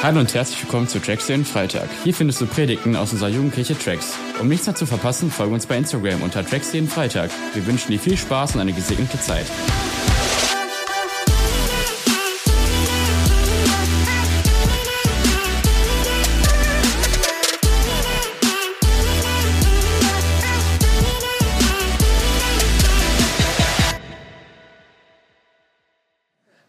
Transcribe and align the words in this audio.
Hallo 0.00 0.20
und 0.20 0.32
herzlich 0.32 0.62
willkommen 0.62 0.86
zu 0.86 1.00
Tracks 1.00 1.26
den 1.26 1.44
Freitag. 1.44 1.88
Hier 2.04 2.14
findest 2.14 2.40
du 2.40 2.46
Predigten 2.46 2.94
aus 2.94 3.12
unserer 3.12 3.30
Jugendkirche 3.30 3.76
Tracks. 3.76 4.16
Um 4.40 4.46
nichts 4.46 4.64
mehr 4.64 4.76
zu 4.76 4.86
verpassen, 4.86 5.28
folge 5.28 5.52
uns 5.52 5.66
bei 5.66 5.76
Instagram 5.76 6.22
unter 6.22 6.46
Tracks 6.46 6.70
den 6.70 6.86
Freitag. 6.86 7.32
Wir 7.52 7.66
wünschen 7.66 7.90
dir 7.90 7.98
viel 7.98 8.16
Spaß 8.16 8.54
und 8.54 8.60
eine 8.60 8.72
gesegnete 8.72 9.20
Zeit. 9.20 9.46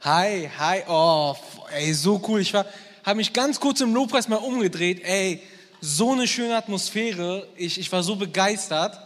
Hi, 0.02 0.50
hi, 0.58 0.82
oh, 0.88 1.36
ey, 1.72 1.94
so 1.94 2.20
cool. 2.28 2.42
Ich 2.42 2.56
war, 2.56 2.66
habe 3.10 3.18
mich 3.18 3.34
ganz 3.34 3.60
kurz 3.60 3.82
im 3.82 3.96
Lobpreis 3.96 4.28
mal 4.28 4.36
umgedreht. 4.36 5.02
Ey, 5.04 5.42
so 5.82 6.12
eine 6.12 6.28
schöne 6.28 6.56
Atmosphäre. 6.56 7.48
Ich, 7.56 7.80
ich 7.80 7.92
war 7.92 8.04
so 8.04 8.16
begeistert. 8.16 9.00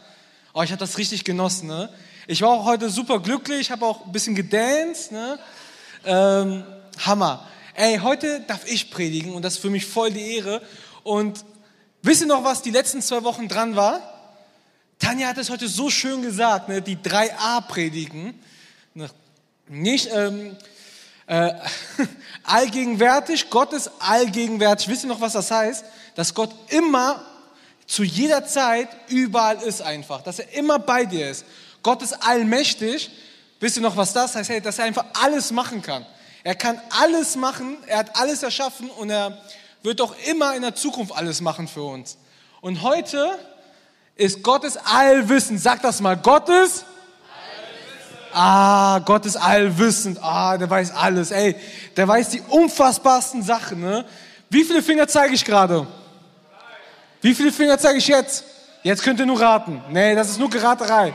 Oh, 0.53 0.61
ich 0.61 0.71
habe 0.71 0.79
das 0.79 0.97
richtig 0.97 1.23
genossen. 1.23 1.69
Ne? 1.69 1.89
Ich 2.27 2.41
war 2.41 2.49
auch 2.49 2.65
heute 2.65 2.89
super 2.89 3.21
glücklich, 3.21 3.71
habe 3.71 3.85
auch 3.85 4.05
ein 4.05 4.11
bisschen 4.11 4.35
gedanced. 4.35 5.13
Ne? 5.13 5.39
Ähm, 6.03 6.65
Hammer. 6.99 7.47
Ey, 7.75 7.99
heute 7.99 8.41
darf 8.41 8.69
ich 8.69 8.91
predigen 8.91 9.33
und 9.35 9.41
das 9.41 9.53
ist 9.53 9.61
für 9.61 9.69
mich 9.69 9.85
voll 9.85 10.11
die 10.11 10.35
Ehre. 10.35 10.61
Und 11.03 11.45
wisst 12.01 12.21
ihr 12.21 12.27
noch, 12.27 12.43
was 12.43 12.61
die 12.61 12.71
letzten 12.71 13.01
zwei 13.01 13.23
Wochen 13.23 13.47
dran 13.47 13.77
war? 13.77 14.01
Tanja 14.99 15.29
hat 15.29 15.37
es 15.37 15.49
heute 15.49 15.69
so 15.69 15.89
schön 15.89 16.21
gesagt, 16.21 16.67
ne? 16.67 16.81
die 16.81 16.97
3a 16.97 17.61
predigen. 17.61 18.37
Ne? 18.95 19.09
Nicht, 19.69 20.09
ähm, 20.13 20.57
äh, 21.27 21.53
allgegenwärtig, 22.43 23.49
Gott 23.49 23.73
ist 23.73 23.91
allgegenwärtig. 23.99 24.87
Wisst 24.87 25.03
ihr 25.03 25.09
noch, 25.09 25.21
was 25.21 25.33
das 25.33 25.51
heißt? 25.51 25.85
Dass 26.15 26.33
Gott 26.33 26.53
immer, 26.69 27.25
zu 27.85 28.03
jeder 28.03 28.45
Zeit, 28.45 28.89
überall 29.07 29.61
ist 29.61 29.81
einfach. 29.81 30.21
Dass 30.21 30.39
er 30.39 30.53
immer 30.53 30.79
bei 30.79 31.05
dir 31.05 31.29
ist. 31.29 31.45
Gott 31.81 32.01
ist 32.01 32.13
allmächtig. 32.13 33.11
Wisst 33.59 33.77
ihr 33.77 33.83
noch, 33.83 33.97
was 33.97 34.13
das 34.13 34.35
heißt? 34.35 34.49
Hey, 34.49 34.61
dass 34.61 34.79
er 34.79 34.85
einfach 34.85 35.05
alles 35.21 35.51
machen 35.51 35.81
kann. 35.81 36.05
Er 36.43 36.55
kann 36.55 36.79
alles 36.89 37.37
machen, 37.37 37.77
er 37.87 37.99
hat 37.99 38.17
alles 38.17 38.43
erschaffen 38.43 38.89
und 38.89 39.09
er 39.09 39.37
wird 39.81 40.01
auch 40.01 40.13
immer 40.27 40.55
in 40.55 40.61
der 40.61 40.75
Zukunft 40.75 41.15
alles 41.15 41.39
machen 41.39 41.69
für 41.69 41.83
uns. 41.83 42.17
Und 42.59 42.81
heute 42.81 43.37
ist 44.15 44.43
Gottes 44.43 44.77
Allwissen. 44.77 45.57
Sag 45.57 45.81
das 45.81 46.01
mal. 46.01 46.17
Gottes 46.17 46.83
Ah, 48.33 48.99
Gott 48.99 49.25
ist 49.25 49.35
allwissend. 49.35 50.19
Ah, 50.21 50.57
der 50.57 50.69
weiß 50.69 50.91
alles. 50.91 51.31
Ey, 51.31 51.55
der 51.95 52.07
weiß 52.07 52.29
die 52.29 52.41
unfassbarsten 52.41 53.43
Sachen. 53.43 53.81
Ne? 53.81 54.05
Wie 54.49 54.63
viele 54.63 54.81
Finger 54.81 55.07
zeige 55.07 55.33
ich 55.33 55.45
gerade? 55.45 55.87
Wie 57.21 57.33
viele 57.33 57.51
Finger 57.51 57.77
zeige 57.77 57.99
ich 57.99 58.07
jetzt? 58.07 58.43
Jetzt 58.83 59.03
könnt 59.03 59.19
ihr 59.19 59.25
nur 59.25 59.39
raten. 59.39 59.81
Nee, 59.89 60.13
das 60.15 60.29
ist 60.29 60.39
nur 60.39 60.49
Geraterei. 60.49 61.13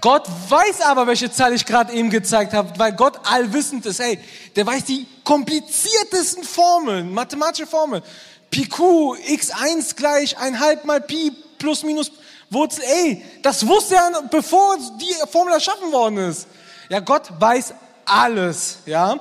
Gott 0.00 0.28
weiß 0.48 0.82
aber, 0.82 1.06
welche 1.06 1.30
Zahl 1.30 1.54
ich 1.54 1.64
gerade 1.64 1.92
eben 1.92 2.10
gezeigt 2.10 2.52
habe, 2.52 2.78
weil 2.78 2.92
Gott 2.92 3.18
allwissend 3.24 3.86
ist. 3.86 4.00
Ey, 4.00 4.18
der 4.54 4.66
weiß 4.66 4.84
die 4.84 5.06
kompliziertesten 5.24 6.44
Formeln, 6.44 7.12
mathematische 7.12 7.66
Formeln. 7.66 8.02
Pi 8.50 8.66
Q, 8.66 9.14
x1 9.14 9.96
gleich 9.96 10.38
1,5 10.38 10.84
mal 10.84 11.00
Pi 11.00 11.32
plus 11.58 11.82
minus 11.82 12.12
Wurzel, 12.50 12.82
ey, 12.84 13.24
das 13.42 13.66
wusste 13.66 13.96
er, 13.96 14.22
bevor 14.30 14.78
die 14.98 15.14
Formel 15.30 15.52
erschaffen 15.52 15.92
worden 15.92 16.18
ist. 16.18 16.46
Ja, 16.88 17.00
Gott 17.00 17.28
weiß 17.38 17.74
alles, 18.06 18.78
ja. 18.86 19.20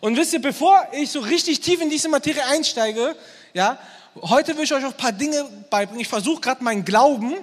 Und 0.00 0.16
wisst 0.16 0.32
ihr, 0.32 0.42
bevor 0.42 0.86
ich 0.92 1.10
so 1.10 1.20
richtig 1.20 1.60
tief 1.60 1.80
in 1.80 1.90
diese 1.90 2.08
Materie 2.08 2.44
einsteige, 2.44 3.16
ja, 3.54 3.78
heute 4.22 4.56
will 4.56 4.64
ich 4.64 4.72
euch 4.72 4.84
auch 4.84 4.90
ein 4.90 4.96
paar 4.96 5.12
Dinge 5.12 5.44
beibringen. 5.70 6.02
Ich 6.02 6.08
versuche 6.08 6.40
gerade 6.40 6.62
meinen 6.62 6.84
Glauben 6.84 7.34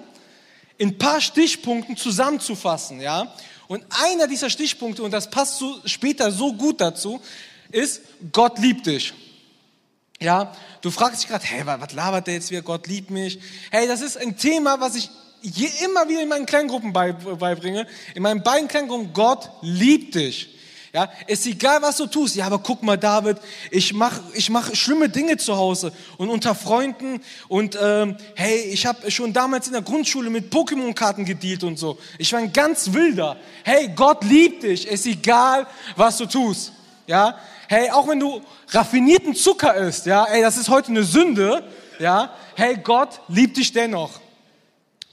in 0.77 0.89
ein 0.89 0.97
paar 0.97 1.21
Stichpunkten 1.21 1.97
zusammenzufassen, 1.97 3.01
ja. 3.01 3.33
Und 3.67 3.83
einer 4.03 4.27
dieser 4.27 4.49
Stichpunkte, 4.49 5.01
und 5.01 5.11
das 5.11 5.29
passt 5.29 5.57
so 5.57 5.79
später 5.85 6.31
so 6.31 6.53
gut 6.53 6.79
dazu, 6.79 7.19
ist, 7.71 8.01
Gott 8.31 8.59
liebt 8.59 8.85
dich. 8.85 9.13
Ja, 10.21 10.53
du 10.81 10.91
fragst 10.91 11.21
dich 11.21 11.29
gerade, 11.29 11.43
hey, 11.45 11.65
was 11.65 11.93
labert 11.93 12.27
der 12.27 12.35
jetzt 12.35 12.49
wieder? 12.49 12.61
Gott 12.61 12.87
liebt 12.87 13.11
mich. 13.11 13.39
Hey, 13.71 13.87
das 13.87 14.01
ist 14.01 14.17
ein 14.17 14.37
Thema, 14.37 14.79
was 14.79 14.95
ich 14.95 15.09
je, 15.41 15.69
immer 15.83 16.07
wieder 16.07 16.21
in 16.21 16.29
meinen 16.29 16.45
Kleingruppen 16.45 16.93
beibringe. 16.93 17.85
In 18.13 18.23
meinen 18.23 18.41
beiden 18.41 18.67
Kleingruppen, 18.67 19.13
Gott 19.13 19.49
liebt 19.61 20.15
dich. 20.15 20.49
Ja, 20.93 21.11
ist 21.27 21.45
egal, 21.45 21.81
was 21.81 21.97
du 21.97 22.07
tust. 22.07 22.37
Ja, 22.37 22.45
aber 22.45 22.59
guck 22.59 22.81
mal, 22.81 22.97
David, 22.97 23.39
ich 23.69 23.93
mache 23.93 24.21
ich 24.33 24.49
mach 24.49 24.73
schlimme 24.73 25.09
Dinge 25.09 25.35
zu 25.35 25.57
Hause 25.57 25.91
und 26.15 26.29
unter 26.29 26.55
Freunden 26.55 27.21
und 27.49 27.77
ähm, 27.81 28.15
hey, 28.35 28.61
ich 28.61 28.85
habe 28.85 29.11
schon 29.11 29.33
damals 29.33 29.67
in 29.67 29.73
der 29.73 29.81
Grundschule 29.81 30.29
mit 30.29 30.53
Pokémon-Karten 30.53 31.25
gedealt 31.25 31.65
und 31.65 31.77
so. 31.77 31.97
Ich 32.17 32.31
war 32.31 32.39
ein 32.39 32.53
ganz 32.53 32.93
wilder. 32.93 33.35
Hey, 33.65 33.91
Gott 33.93 34.23
liebt 34.23 34.63
dich. 34.63 34.87
Ist 34.87 35.05
egal, 35.05 35.67
was 35.97 36.15
du 36.15 36.27
tust. 36.27 36.71
Ja, 37.07 37.37
hey, 37.67 37.89
auch 37.91 38.07
wenn 38.07 38.19
du 38.19 38.41
raffinierten 38.69 39.35
Zucker 39.35 39.75
isst, 39.75 40.05
ja, 40.05 40.25
ey, 40.25 40.41
das 40.41 40.57
ist 40.57 40.69
heute 40.69 40.89
eine 40.89 41.03
Sünde, 41.03 41.63
ja, 41.99 42.33
hey, 42.55 42.77
Gott 42.81 43.21
liebt 43.27 43.57
dich 43.57 43.71
dennoch. 43.71 44.19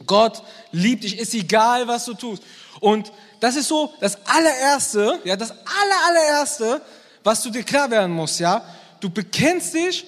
Gott 0.06 0.42
liebt 0.72 1.04
dich, 1.04 1.18
ist 1.18 1.34
egal, 1.34 1.86
was 1.86 2.04
du 2.04 2.14
tust. 2.14 2.42
Und 2.80 3.12
das 3.40 3.56
ist 3.56 3.68
so 3.68 3.92
das 4.00 4.18
allererste, 4.26 5.20
ja, 5.24 5.36
das 5.36 5.50
aller, 5.50 6.06
allererste, 6.08 6.82
was 7.22 7.42
du 7.42 7.50
dir 7.50 7.62
klar 7.62 7.90
werden 7.90 8.12
musst, 8.12 8.40
ja. 8.40 8.64
Du 9.00 9.10
bekennst 9.10 9.74
dich, 9.74 10.06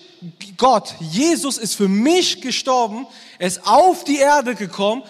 Gott, 0.57 0.95
Jesus 1.01 1.59
ist 1.59 1.75
für 1.75 1.89
mich 1.89 2.41
gestorben, 2.41 3.07
er 3.39 3.49
ist 3.49 3.67
auf 3.67 4.05
die 4.05 4.19
Erde 4.19 4.55
gekommen, 4.55 5.03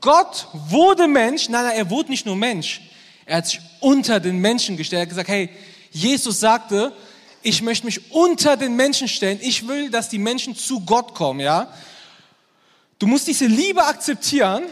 Gott 0.00 0.46
wurde 0.52 1.08
Mensch, 1.08 1.48
nein, 1.48 1.64
nein, 1.64 1.76
er 1.76 1.90
wurde 1.90 2.10
nicht 2.10 2.26
nur 2.26 2.36
Mensch, 2.36 2.82
er 3.24 3.38
hat 3.38 3.46
sich 3.46 3.60
unter 3.80 4.20
den 4.20 4.38
Menschen 4.38 4.76
gestellt, 4.76 5.00
er 5.00 5.02
hat 5.02 5.08
gesagt, 5.08 5.28
hey, 5.28 5.48
Jesus 5.90 6.40
sagte, 6.40 6.92
ich 7.42 7.62
möchte 7.62 7.86
mich 7.86 8.10
unter 8.12 8.56
den 8.56 8.76
Menschen 8.76 9.08
stellen. 9.08 9.38
Ich 9.42 9.66
will, 9.66 9.90
dass 9.90 10.08
die 10.08 10.18
Menschen 10.18 10.54
zu 10.54 10.80
Gott 10.80 11.14
kommen, 11.14 11.40
ja. 11.40 11.72
Du 12.98 13.06
musst 13.06 13.26
diese 13.26 13.46
Liebe 13.46 13.84
akzeptieren, 13.84 14.64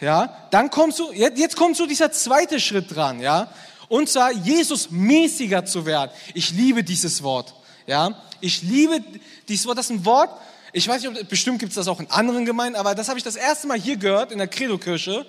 ja. 0.00 0.48
Dann 0.50 0.70
kommst 0.70 0.98
du, 0.98 1.12
jetzt, 1.12 1.38
jetzt 1.38 1.56
kommt 1.56 1.76
so 1.76 1.86
dieser 1.86 2.10
zweite 2.10 2.58
Schritt 2.60 2.94
dran, 2.94 3.20
ja. 3.20 3.52
Und 3.88 4.08
zwar 4.08 4.32
Jesus 4.32 4.90
mäßiger 4.90 5.64
zu 5.64 5.86
werden. 5.86 6.10
Ich 6.34 6.50
liebe 6.50 6.82
dieses 6.82 7.22
Wort, 7.22 7.54
ja. 7.86 8.20
Ich 8.40 8.62
liebe 8.62 9.02
dieses 9.48 9.66
Wort, 9.66 9.78
das 9.78 9.86
ist 9.86 9.96
ein 9.96 10.04
Wort, 10.04 10.30
ich 10.72 10.86
weiß 10.86 11.02
nicht, 11.02 11.22
ob, 11.22 11.28
bestimmt 11.28 11.58
gibt 11.58 11.70
es 11.70 11.76
das 11.76 11.88
auch 11.88 12.00
in 12.00 12.10
anderen 12.10 12.44
Gemeinden, 12.44 12.76
aber 12.76 12.94
das 12.94 13.08
habe 13.08 13.18
ich 13.18 13.24
das 13.24 13.36
erste 13.36 13.66
Mal 13.66 13.78
hier 13.78 13.96
gehört 13.96 14.32
in 14.32 14.38
der 14.38 14.48
Credo-Kirche. 14.48 15.24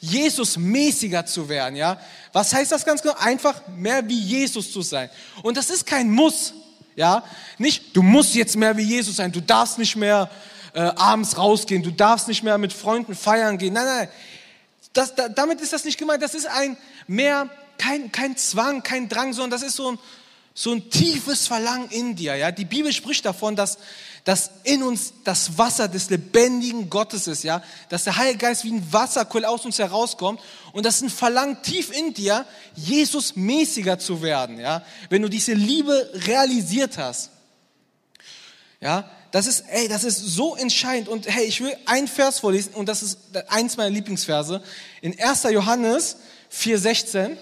Jesus 0.00 0.56
mäßiger 0.56 1.26
zu 1.26 1.48
werden, 1.48 1.76
ja. 1.76 2.00
Was 2.32 2.54
heißt 2.54 2.72
das 2.72 2.84
ganz 2.84 3.02
genau? 3.02 3.14
Einfach 3.18 3.60
mehr 3.68 4.08
wie 4.08 4.18
Jesus 4.18 4.72
zu 4.72 4.82
sein. 4.82 5.10
Und 5.42 5.56
das 5.56 5.70
ist 5.70 5.86
kein 5.86 6.10
Muss, 6.10 6.54
ja. 6.96 7.22
Nicht, 7.58 7.94
du 7.96 8.02
musst 8.02 8.34
jetzt 8.34 8.56
mehr 8.56 8.76
wie 8.76 8.82
Jesus 8.82 9.16
sein, 9.16 9.30
du 9.30 9.42
darfst 9.42 9.78
nicht 9.78 9.96
mehr 9.96 10.30
äh, 10.72 10.80
abends 10.80 11.36
rausgehen, 11.36 11.82
du 11.82 11.90
darfst 11.90 12.28
nicht 12.28 12.42
mehr 12.42 12.58
mit 12.58 12.72
Freunden 12.72 13.14
feiern 13.14 13.58
gehen. 13.58 13.74
Nein, 13.74 13.86
nein, 13.86 14.08
das, 14.92 15.14
da, 15.14 15.28
damit 15.28 15.60
ist 15.60 15.72
das 15.72 15.84
nicht 15.84 15.98
gemeint. 15.98 16.22
Das 16.22 16.34
ist 16.34 16.46
ein 16.46 16.76
mehr, 17.06 17.48
kein, 17.78 18.10
kein 18.12 18.36
Zwang, 18.36 18.82
kein 18.82 19.08
Drang, 19.08 19.32
sondern 19.32 19.50
das 19.50 19.62
ist 19.62 19.76
so 19.76 19.92
ein, 19.92 19.98
so 20.54 20.72
ein 20.72 20.90
tiefes 20.90 21.46
Verlangen 21.46 21.88
in 21.90 22.16
dir. 22.16 22.36
Ja? 22.36 22.50
Die 22.50 22.64
Bibel 22.64 22.92
spricht 22.92 23.24
davon, 23.24 23.56
dass, 23.56 23.78
dass 24.24 24.50
in 24.64 24.82
uns 24.82 25.12
das 25.24 25.56
Wasser 25.58 25.88
des 25.88 26.10
lebendigen 26.10 26.90
Gottes 26.90 27.26
ist, 27.26 27.42
ja, 27.42 27.62
dass 27.88 28.04
der 28.04 28.16
Heilige 28.16 28.38
Geist 28.38 28.64
wie 28.64 28.72
ein 28.72 28.92
Wasserquell 28.92 29.44
aus 29.44 29.64
uns 29.64 29.78
herauskommt 29.78 30.40
und 30.72 30.84
das 30.84 30.96
ist 30.96 31.02
ein 31.02 31.10
Verlangen 31.10 31.62
tief 31.62 31.90
in 31.90 32.14
dir, 32.14 32.44
Jesus 32.74 33.36
mäßiger 33.36 33.98
zu 33.98 34.22
werden, 34.22 34.60
ja, 34.60 34.84
wenn 35.08 35.22
du 35.22 35.28
diese 35.28 35.54
Liebe 35.54 36.10
realisiert 36.26 36.98
hast. 36.98 37.30
Ja, 38.80 39.10
das 39.30 39.46
ist, 39.46 39.64
ey, 39.68 39.88
das 39.88 40.04
ist 40.04 40.18
so 40.18 40.56
entscheidend 40.56 41.08
und 41.08 41.28
hey, 41.28 41.44
ich 41.44 41.60
will 41.60 41.76
ein 41.86 42.08
Vers 42.08 42.40
vorlesen 42.40 42.74
und 42.74 42.88
das 42.88 43.02
ist 43.02 43.18
eins 43.48 43.76
meiner 43.76 43.90
Lieblingsverse 43.90 44.62
in 45.02 45.18
1. 45.20 45.44
Johannes 45.44 46.16
4,16. 46.52 47.36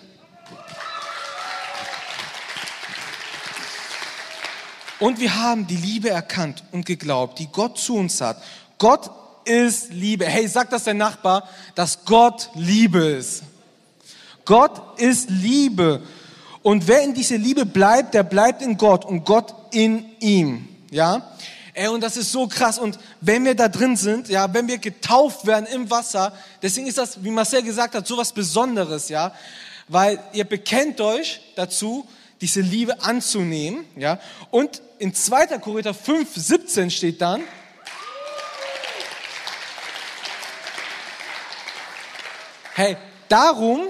Und 5.01 5.21
wir 5.21 5.37
haben 5.37 5.67
die 5.67 5.77
Liebe 5.77 6.11
erkannt 6.11 6.65
und 6.73 6.85
geglaubt, 6.85 7.39
die 7.39 7.47
Gott 7.47 7.79
zu 7.79 7.97
uns 7.97 8.21
hat. 8.21 8.43
Gott 8.79 9.11
ist 9.45 9.93
Liebe. 9.93 10.27
Hey, 10.27 10.49
sag 10.49 10.71
das 10.71 10.85
dein 10.85 10.97
Nachbar, 10.97 11.49
dass 11.75 12.05
Gott 12.05 12.51
Liebe 12.55 12.99
ist. 12.99 13.43
Gott 14.45 14.99
ist 14.99 15.31
Liebe. 15.31 16.03
Und 16.63 16.89
wer 16.89 17.03
in 17.03 17.15
diese 17.15 17.37
Liebe 17.37 17.65
bleibt, 17.65 18.15
der 18.15 18.25
bleibt 18.25 18.63
in 18.63 18.77
Gott 18.77 19.05
und 19.05 19.25
Gott 19.25 19.55
in 19.71 20.05
ihm. 20.21 20.69
Ja? 20.91 21.31
Ey, 21.75 21.89
und 21.89 22.01
das 22.01 22.17
ist 22.17 22.33
so 22.33 22.49
krass. 22.49 22.79
Und 22.79 22.99
wenn 23.21 23.45
wir 23.45 23.55
da 23.55 23.69
drin 23.69 23.97
sind, 23.97 24.29
ja, 24.29 24.53
wenn 24.53 24.67
wir 24.67 24.79
getauft 24.79 25.47
werden 25.47 25.67
im 25.67 25.89
Wasser, 25.91 26.33
deswegen 26.61 26.89
ist 26.89 26.99
das, 26.99 27.23
wie 27.23 27.31
Marcel 27.31 27.63
gesagt 27.63 27.95
hat, 27.95 28.07
so 28.07 28.17
was 28.17 28.33
Besonderes, 28.33 29.09
ja. 29.09 29.33
Weil 29.87 30.19
ihr 30.33 30.45
bekennt 30.45 31.01
euch 31.01 31.41
dazu, 31.55 32.07
diese 32.41 32.61
Liebe 32.61 33.03
anzunehmen, 33.03 33.85
ja. 33.97 34.21
Und 34.51 34.83
in 34.99 35.15
2. 35.15 35.59
Korinther 35.59 35.95
5, 35.95 36.29
17 36.35 36.91
steht 36.91 37.21
dann, 37.21 37.43
hey, 42.75 42.97
darum 43.29 43.87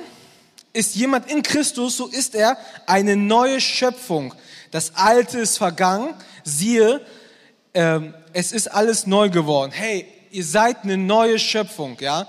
ist 0.72 0.94
jemand 0.94 1.30
in 1.30 1.42
Christus, 1.42 1.96
so 1.96 2.06
ist 2.06 2.34
er 2.34 2.56
eine 2.86 3.16
neue 3.16 3.60
Schöpfung. 3.60 4.34
Das 4.70 4.94
Alte 4.96 5.38
ist 5.38 5.58
vergangen, 5.58 6.14
siehe, 6.44 7.00
ähm, 7.74 8.14
es 8.32 8.52
ist 8.52 8.68
alles 8.68 9.06
neu 9.06 9.30
geworden. 9.30 9.72
Hey, 9.72 10.06
ihr 10.30 10.44
seid 10.44 10.84
eine 10.84 10.96
neue 10.96 11.38
Schöpfung, 11.38 11.96
ja. 12.00 12.26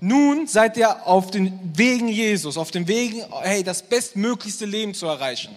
Nun 0.00 0.46
seid 0.46 0.76
ihr 0.78 1.06
auf 1.06 1.30
den 1.30 1.58
Wegen 1.74 2.08
Jesus, 2.08 2.56
auf 2.56 2.70
den 2.70 2.88
Wegen, 2.88 3.22
hey, 3.42 3.62
das 3.62 3.82
bestmöglichste 3.82 4.64
Leben 4.64 4.94
zu 4.94 5.06
erreichen. 5.06 5.54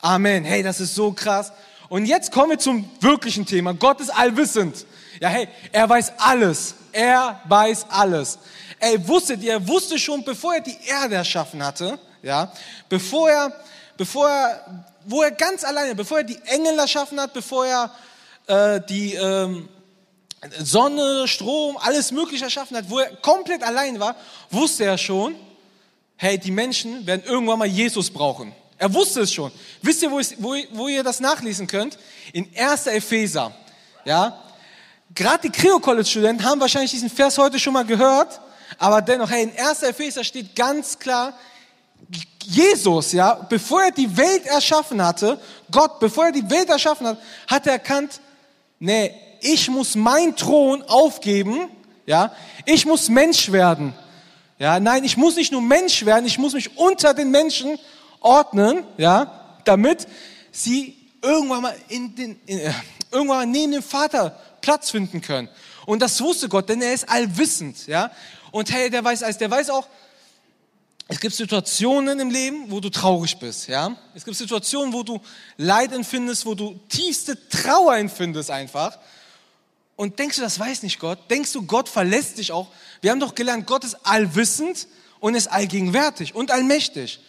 Amen. 0.00 0.44
Hey, 0.44 0.62
das 0.62 0.80
ist 0.80 0.94
so 0.94 1.12
krass. 1.12 1.52
Und 1.88 2.06
jetzt 2.06 2.30
kommen 2.30 2.50
wir 2.50 2.58
zum 2.58 2.88
wirklichen 3.00 3.46
Thema. 3.46 3.72
Gott 3.72 4.00
ist 4.00 4.10
allwissend. 4.10 4.86
Ja, 5.20 5.28
hey, 5.28 5.48
er 5.72 5.88
weiß 5.88 6.12
alles. 6.18 6.74
Er 6.92 7.40
weiß 7.48 7.86
alles. 7.88 8.38
Ey, 8.78 9.06
wusstet 9.08 9.42
ihr, 9.42 9.52
er 9.52 9.68
wusste 9.68 9.98
schon, 9.98 10.24
bevor 10.24 10.54
er 10.54 10.60
die 10.60 10.78
Erde 10.86 11.16
erschaffen 11.16 11.62
hatte, 11.62 11.98
ja, 12.22 12.52
bevor 12.88 13.30
er, 13.30 13.52
bevor 13.96 14.28
er, 14.28 14.84
wo 15.04 15.22
er 15.22 15.30
ganz 15.30 15.64
alleine, 15.64 15.94
bevor 15.94 16.18
er 16.18 16.24
die 16.24 16.38
Engel 16.46 16.78
erschaffen 16.78 17.20
hat, 17.20 17.32
bevor 17.32 17.66
er 17.66 17.90
äh, 18.46 18.80
die, 18.88 19.14
ähm, 19.14 19.68
Sonne, 20.58 21.28
Strom, 21.28 21.76
alles 21.78 22.12
Mögliche 22.12 22.44
erschaffen 22.44 22.76
hat, 22.76 22.88
wo 22.88 22.98
er 22.98 23.14
komplett 23.16 23.62
allein 23.62 24.00
war, 24.00 24.16
wusste 24.50 24.84
er 24.84 24.96
schon, 24.96 25.34
hey, 26.16 26.38
die 26.38 26.50
Menschen 26.50 27.06
werden 27.06 27.22
irgendwann 27.26 27.58
mal 27.58 27.68
Jesus 27.68 28.10
brauchen. 28.10 28.54
Er 28.78 28.92
wusste 28.94 29.20
es 29.20 29.32
schon. 29.32 29.52
Wisst 29.82 30.02
ihr, 30.02 30.10
wo, 30.10 30.18
ich, 30.18 30.34
wo, 30.38 30.54
wo 30.72 30.88
ihr 30.88 31.02
das 31.02 31.20
nachlesen 31.20 31.66
könnt? 31.66 31.98
In 32.32 32.48
1. 32.56 32.86
Epheser. 32.86 33.52
Ja? 34.06 34.42
Gerade 35.14 35.42
die 35.42 35.50
Creo 35.50 35.78
College 35.78 36.08
Studenten 36.08 36.44
haben 36.44 36.60
wahrscheinlich 36.60 36.90
diesen 36.90 37.10
Vers 37.10 37.36
heute 37.36 37.58
schon 37.58 37.74
mal 37.74 37.84
gehört, 37.84 38.40
aber 38.78 39.02
dennoch, 39.02 39.30
hey, 39.30 39.42
in 39.42 39.58
1. 39.58 39.82
Epheser 39.82 40.24
steht 40.24 40.56
ganz 40.56 40.98
klar, 40.98 41.34
Jesus, 42.44 43.12
ja, 43.12 43.34
bevor 43.34 43.82
er 43.82 43.90
die 43.90 44.16
Welt 44.16 44.46
erschaffen 44.46 45.04
hatte, 45.04 45.38
Gott, 45.70 46.00
bevor 46.00 46.26
er 46.26 46.32
die 46.32 46.48
Welt 46.48 46.70
erschaffen 46.70 47.06
hat, 47.06 47.18
hat 47.46 47.66
er 47.66 47.74
erkannt, 47.74 48.20
nee, 48.78 49.14
ich 49.40 49.68
muss 49.68 49.94
mein 49.94 50.36
Thron 50.36 50.82
aufgeben, 50.82 51.68
ja, 52.06 52.32
ich 52.66 52.86
muss 52.86 53.08
Mensch 53.08 53.52
werden. 53.52 53.94
Ja, 54.58 54.78
nein, 54.78 55.04
ich 55.04 55.16
muss 55.16 55.36
nicht 55.36 55.52
nur 55.52 55.62
Mensch 55.62 56.04
werden, 56.04 56.26
ich 56.26 56.38
muss 56.38 56.52
mich 56.52 56.76
unter 56.76 57.14
den 57.14 57.30
Menschen 57.30 57.78
ordnen, 58.20 58.84
ja, 58.98 59.58
damit 59.64 60.06
sie 60.52 60.96
irgendwann 61.22 61.62
mal 61.62 61.76
in 61.88 62.14
den, 62.14 62.40
in, 62.46 62.58
äh, 62.58 62.72
irgendwann 63.10 63.50
neben 63.50 63.72
dem 63.72 63.82
Vater 63.82 64.38
Platz 64.60 64.90
finden 64.90 65.20
können. 65.20 65.48
Und 65.86 66.00
das 66.00 66.20
wusste 66.20 66.48
Gott, 66.48 66.68
denn 66.68 66.82
er 66.82 66.92
ist 66.92 67.08
allwissend, 67.08 67.86
ja. 67.86 68.10
Und 68.50 68.70
hey, 68.70 68.90
der 68.90 69.02
weiß 69.02 69.22
alles, 69.22 69.38
der 69.38 69.50
weiß 69.50 69.70
auch, 69.70 69.86
es 71.08 71.18
gibt 71.18 71.34
Situationen 71.34 72.20
im 72.20 72.30
Leben, 72.30 72.70
wo 72.70 72.78
du 72.78 72.88
traurig 72.88 73.38
bist, 73.38 73.66
ja. 73.68 73.96
Es 74.14 74.24
gibt 74.24 74.36
Situationen, 74.36 74.92
wo 74.92 75.02
du 75.02 75.20
Leid 75.56 75.92
empfindest, 75.92 76.46
wo 76.46 76.54
du 76.54 76.78
tiefste 76.88 77.48
Trauer 77.48 77.96
empfindest 77.96 78.50
einfach. 78.50 78.98
Und 80.00 80.18
denkst 80.18 80.36
du, 80.36 80.42
das 80.42 80.58
weiß 80.58 80.82
nicht 80.82 80.98
Gott? 80.98 81.30
Denkst 81.30 81.52
du, 81.52 81.66
Gott 81.66 81.86
verlässt 81.86 82.38
dich 82.38 82.52
auch? 82.52 82.68
Wir 83.02 83.10
haben 83.10 83.20
doch 83.20 83.34
gelernt, 83.34 83.66
Gott 83.66 83.84
ist 83.84 83.98
allwissend 84.06 84.88
und 85.18 85.34
ist 85.34 85.48
allgegenwärtig 85.48 86.34
und 86.34 86.50
allmächtig. 86.50 87.20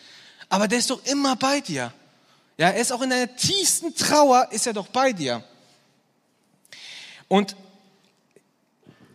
Aber 0.47 0.69
der 0.69 0.79
ist 0.79 0.89
doch 0.89 1.03
immer 1.03 1.35
bei 1.35 1.59
dir. 1.59 1.91
Ja, 2.57 2.69
er 2.69 2.79
ist 2.79 2.93
auch 2.93 3.01
in 3.01 3.09
deiner 3.09 3.35
tiefsten 3.35 3.93
Trauer, 3.93 4.47
ist 4.51 4.67
er 4.67 4.71
doch 4.71 4.87
bei 4.87 5.11
dir. 5.11 5.43
Und 7.27 7.57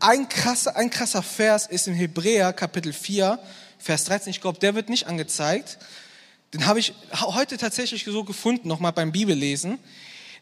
ein 0.01 0.29
krasser, 0.29 0.77
ein 0.77 0.91
krasser 0.91 1.23
Vers 1.23 1.67
ist 1.67 1.89
in 1.89 1.95
Hebräer 1.95 2.53
Kapitel 2.53 2.93
4, 2.93 3.39
Vers 3.79 4.05
13. 4.05 4.33
Ich 4.33 4.43
glaube, 4.43 4.59
der 4.59 4.75
wird 4.75 4.91
nicht 4.91 5.07
angezeigt. 5.07 5.79
Den 6.53 6.67
habe 6.67 6.79
ich 6.79 6.93
heute 7.15 7.57
tatsächlich 7.57 8.05
so 8.05 8.23
gefunden, 8.23 8.69
nochmal 8.69 8.93
beim 8.93 9.13
Bibellesen. 9.13 9.79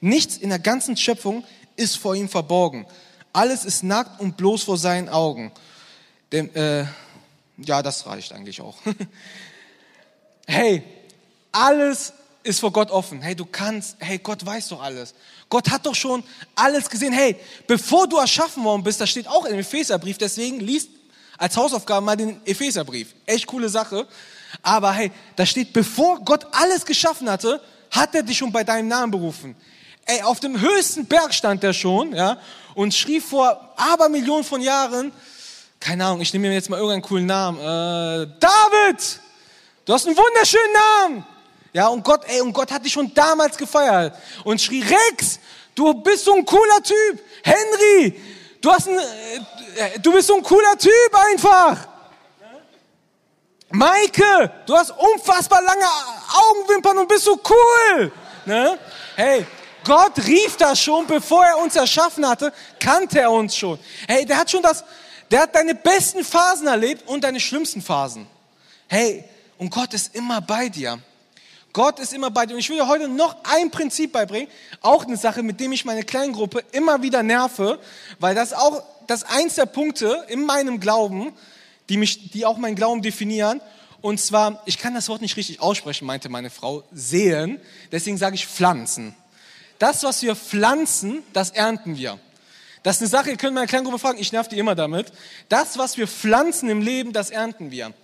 Nichts 0.01 0.37
in 0.37 0.49
der 0.49 0.59
ganzen 0.59 0.97
Schöpfung 0.97 1.45
ist 1.77 1.97
vor 1.97 2.15
ihm 2.15 2.29
verborgen. 2.29 2.87
Alles 3.33 3.65
ist 3.65 3.83
nackt 3.83 4.21
und 4.21 4.37
bloß 4.37 4.63
vor 4.65 4.79
seinen 4.79 5.09
Augen. 5.09 5.53
Denn, 6.33 6.55
äh, 6.55 6.87
ja, 7.59 7.83
das 7.83 8.07
reicht 8.07 8.33
eigentlich 8.33 8.61
auch. 8.61 8.77
hey, 10.47 10.83
alles 11.53 12.13
ist 12.43 12.61
vor 12.61 12.73
Gott 12.73 12.91
offen. 12.91 13.23
Hey, 13.23 13.35
du 13.35 13.47
kannst, 13.47 13.97
hey, 13.99 14.19
Gott 14.19 14.45
weiß 14.45 14.69
doch 14.69 14.83
alles. 14.83 15.15
Gott 15.49 15.71
hat 15.71 15.87
doch 15.87 15.95
schon 15.95 16.23
alles 16.55 16.89
gesehen. 16.89 17.13
Hey, 17.13 17.37
bevor 17.67 18.07
du 18.07 18.19
erschaffen 18.19 18.63
worden 18.65 18.83
bist, 18.83 19.01
das 19.01 19.11
steht 19.11 19.27
auch 19.27 19.47
im 19.47 19.59
Epheserbrief, 19.59 20.19
deswegen 20.19 20.61
liest 20.61 20.91
als 21.39 21.57
Hausaufgabe 21.57 22.05
mal 22.05 22.17
den 22.17 22.41
Epheserbrief. 22.45 23.15
Echt 23.27 23.47
coole 23.47 23.69
Sache. 23.69 24.07
Aber 24.63 24.93
hey, 24.93 25.11
da 25.37 25.47
steht, 25.47 25.73
bevor 25.73 26.21
Gott 26.25 26.47
alles 26.53 26.85
geschaffen 26.85 27.29
hatte, 27.29 27.61
hat 27.91 28.15
er 28.15 28.23
dich 28.23 28.39
schon 28.39 28.53
bei 28.53 28.63
deinem 28.63 28.89
Namen 28.89 29.11
berufen. 29.11 29.57
Ey, 30.07 30.23
auf 30.23 30.41
dem 30.41 30.61
höchsten 30.61 31.07
Berg 31.07 31.33
stand 31.33 31.63
der 31.63 31.73
schon, 31.73 32.15
ja, 32.15 32.39
und 32.75 32.93
schrieb 32.95 33.25
vor 33.25 33.73
Abermillionen 33.77 34.45
von 34.45 34.61
Jahren, 34.61 35.13
keine 35.81 36.05
Ahnung, 36.05 36.21
ich 36.21 36.33
nehme 36.33 36.49
mir 36.49 36.55
jetzt 36.55 36.69
mal 36.69 36.77
irgendeinen 36.77 37.03
coolen 37.03 37.27
Namen, 37.27 37.59
äh, 37.59 38.27
David, 38.39 39.21
du 39.85 39.93
hast 39.93 40.07
einen 40.07 40.17
wunderschönen 40.17 40.73
Namen. 40.73 41.27
Ja, 41.73 41.89
und 41.89 42.05
Gott, 42.05 42.23
ey, 42.27 42.41
und 42.41 42.53
Gott 42.53 42.71
hat 42.71 42.85
dich 42.85 42.93
schon 42.93 43.13
damals 43.15 43.57
gefeiert 43.57 44.15
und 44.45 44.61
schrie, 44.61 44.83
Rex, 44.83 45.41
du 45.75 45.93
bist 45.95 46.25
so 46.25 46.35
ein 46.35 46.45
cooler 46.45 46.83
Typ. 46.83 47.21
Henry, 47.43 48.21
du 48.61 48.71
hast 48.71 48.89
ein, 48.89 48.97
äh, 48.99 49.99
du 50.01 50.13
bist 50.13 50.29
so 50.29 50.37
ein 50.37 50.43
cooler 50.43 50.79
Typ 50.79 50.93
einfach. 51.13 51.89
Maike, 53.71 54.53
du 54.67 54.77
hast 54.77 54.93
unfassbar 54.93 55.63
lange 55.63 55.85
Augenwimpern 56.33 56.99
und 56.99 57.09
bist 57.09 57.25
so 57.25 57.41
cool. 57.49 58.13
Ne? 58.45 58.79
Hey, 59.17 59.45
Gott 59.85 60.19
rief 60.27 60.57
das 60.57 60.81
schon, 60.81 61.07
bevor 61.07 61.45
er 61.45 61.59
uns 61.59 61.77
erschaffen 61.77 62.27
hatte, 62.27 62.53
kannte 62.81 63.21
er 63.21 63.31
uns 63.31 63.55
schon. 63.57 63.79
Hey, 64.09 64.25
der 64.25 64.39
hat 64.39 64.51
schon 64.51 64.63
das, 64.63 64.85
der 65.31 65.43
hat 65.43 65.55
deine 65.55 65.75
besten 65.75 66.25
Phasen 66.25 66.67
erlebt 66.67 67.07
und 67.09 67.23
deine 67.23 67.41
schlimmsten 67.41 67.83
Phasen. 67.83 68.27
Hey, 68.89 69.25
und 69.59 69.71
Gott 69.71 69.95
ist 69.95 70.15
immer 70.15 70.41
bei 70.41 70.69
dir. 70.69 70.99
Gott 71.73 71.99
ist 71.99 72.13
immer 72.13 72.31
bei 72.31 72.47
dir. 72.47 72.55
Und 72.55 72.61
ich 72.61 72.71
will 72.71 72.77
dir 72.77 72.87
heute 72.87 73.09
noch 73.09 73.37
ein 73.45 73.71
Prinzip 73.71 74.13
beibringen. 74.13 74.49
Auch 74.81 75.05
eine 75.05 75.17
Sache, 75.17 75.43
mit 75.43 75.59
dem 75.61 75.73
ich 75.73 75.85
meine 75.85 76.05
Kleingruppe 76.05 76.63
immer 76.73 77.03
wieder 77.03 77.23
nerve, 77.23 77.81
weil 78.21 78.35
das 78.35 78.53
auch, 78.53 78.83
das 79.07 79.25
eins 79.25 79.57
der 79.57 79.67
Punkte 79.67 80.25
in 80.29 80.47
meinem 80.47 80.81
Glauben, 80.81 81.33
die 81.89 81.97
mich, 81.97 82.31
die 82.31 82.47
auch 82.47 82.59
meinen 82.59 82.77
Glauben 82.77 83.03
definieren. 83.03 83.61
Und 84.01 84.21
zwar, 84.21 84.63
ich 84.67 84.79
kann 84.79 84.95
das 84.95 85.09
Wort 85.09 85.21
nicht 85.21 85.37
richtig 85.37 85.61
aussprechen, 85.61 86.07
meinte 86.07 86.29
meine 86.29 86.51
Frau, 86.51 86.85
sehen. 86.93 87.61
Deswegen 87.91 88.19
sage 88.19 88.37
ich 88.37 88.47
pflanzen. 88.47 89.17
Das, 89.79 90.03
was 90.03 90.23
wir 90.23 90.37
pflanzen, 90.37 91.23
das 91.33 91.51
ernten 91.51 91.97
wir. 91.97 92.19
Das 92.83 92.97
ist 92.97 93.03
eine 93.03 93.09
Sache, 93.09 93.31
ihr 93.31 93.37
könnt 93.37 93.55
meine 93.55 93.67
Kleingruppe 93.67 93.99
fragen, 93.99 94.19
ich 94.19 94.31
nerv 94.33 94.47
die 94.49 94.59
immer 94.59 94.75
damit. 94.75 95.13
Das, 95.49 95.79
was 95.79 95.97
wir 95.97 96.07
pflanzen 96.07 96.69
im 96.69 96.83
Leben, 96.83 97.13
das 97.13 97.31
ernten 97.31 97.71
wir. 97.71 97.95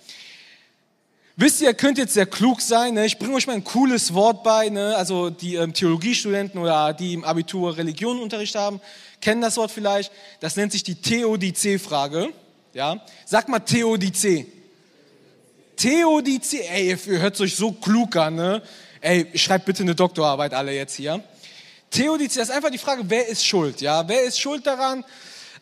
Wisst 1.36 1.60
ihr, 1.60 1.68
ihr 1.68 1.74
könnt 1.74 1.98
jetzt 1.98 2.14
sehr 2.14 2.26
klug 2.26 2.60
sein, 2.60 2.94
ne? 2.94 3.06
ich 3.06 3.18
bringe 3.18 3.34
euch 3.34 3.46
mal 3.46 3.54
ein 3.54 3.64
cooles 3.64 4.14
Wort 4.14 4.42
bei, 4.42 4.68
ne? 4.68 4.96
also 4.96 5.30
die 5.30 5.54
ähm, 5.54 5.72
Theologiestudenten 5.72 6.60
oder 6.60 6.92
die 6.92 7.14
im 7.14 7.24
Abitur 7.24 7.76
Religionenunterricht 7.76 8.54
haben, 8.54 8.80
kennen 9.20 9.40
das 9.40 9.56
Wort 9.56 9.70
vielleicht, 9.70 10.12
das 10.40 10.56
nennt 10.56 10.72
sich 10.72 10.82
die 10.82 10.96
Theodizee-Frage. 10.96 12.30
Ja? 12.74 13.00
Sag 13.24 13.48
mal 13.48 13.60
Theodizee. 13.60 14.46
Theodizee, 15.76 16.62
ey, 16.70 16.88
ihr 16.88 17.20
hört 17.20 17.40
euch 17.40 17.56
so 17.56 17.72
klug 17.72 18.16
an, 18.16 18.34
ne? 18.34 18.62
Ey, 19.00 19.26
schreibt 19.34 19.64
bitte 19.64 19.82
eine 19.82 19.94
Doktorarbeit 19.94 20.52
alle 20.52 20.74
jetzt 20.74 20.94
hier. 20.94 21.24
Theodizee 21.90 22.40
ist 22.40 22.50
einfach 22.50 22.70
die 22.70 22.78
Frage, 22.78 23.02
wer 23.06 23.26
ist 23.26 23.44
schuld? 23.44 23.80
Ja, 23.80 24.06
wer 24.08 24.22
ist 24.22 24.40
schuld 24.40 24.66
daran? 24.66 25.04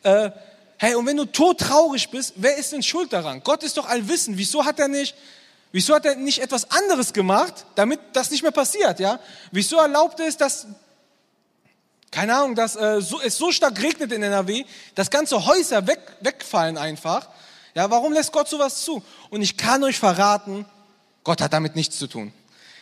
Äh, 0.03 0.31
hey, 0.77 0.95
und 0.95 1.07
wenn 1.07 1.17
du 1.17 1.25
todtraurig 1.25 2.11
bist, 2.11 2.35
wer 2.37 2.57
ist 2.57 2.73
denn 2.73 2.83
schuld 2.83 3.13
daran? 3.13 3.43
Gott 3.43 3.63
ist 3.63 3.77
doch 3.77 3.89
allwissend. 3.89 4.37
Wieso 4.37 4.65
hat 4.65 4.79
er 4.79 4.89
nicht, 4.89 5.15
wieso 5.73 5.95
hat 5.95 6.05
er 6.05 6.17
nicht 6.17 6.41
etwas 6.41 6.71
anderes 6.71 7.13
gemacht, 7.13 7.65
damit 7.75 8.01
das 8.13 8.31
nicht 8.31 8.43
mehr 8.43 8.53
passiert? 8.53 9.01
Ja, 9.01 9.19
wieso 9.51 9.77
erlaubt 9.77 10.21
es, 10.21 10.37
dass 10.37 10.67
keine 12.11 12.35
Ahnung, 12.35 12.55
dass 12.55 12.75
äh, 12.77 13.01
so, 13.01 13.21
es 13.21 13.37
so 13.37 13.53
stark 13.53 13.83
regnet 13.83 14.13
in 14.13 14.23
NRW, 14.23 14.65
dass 14.95 15.11
ganze 15.11 15.45
Häuser 15.45 15.87
weg, 15.87 16.01
wegfallen 16.21 16.79
einfach. 16.79 17.29
Ja, 17.75 17.91
warum 17.91 18.13
lässt 18.13 18.33
Gott 18.33 18.49
sowas 18.49 18.83
zu? 18.83 19.03
Und 19.31 19.43
ich 19.43 19.57
kann 19.57 19.85
euch 19.85 19.99
verraten, 19.99 20.65
Gott 21.23 21.43
hat 21.43 21.53
damit 21.53 21.77
nichts 21.77 21.99
zu 21.99 22.07
tun. 22.07 22.33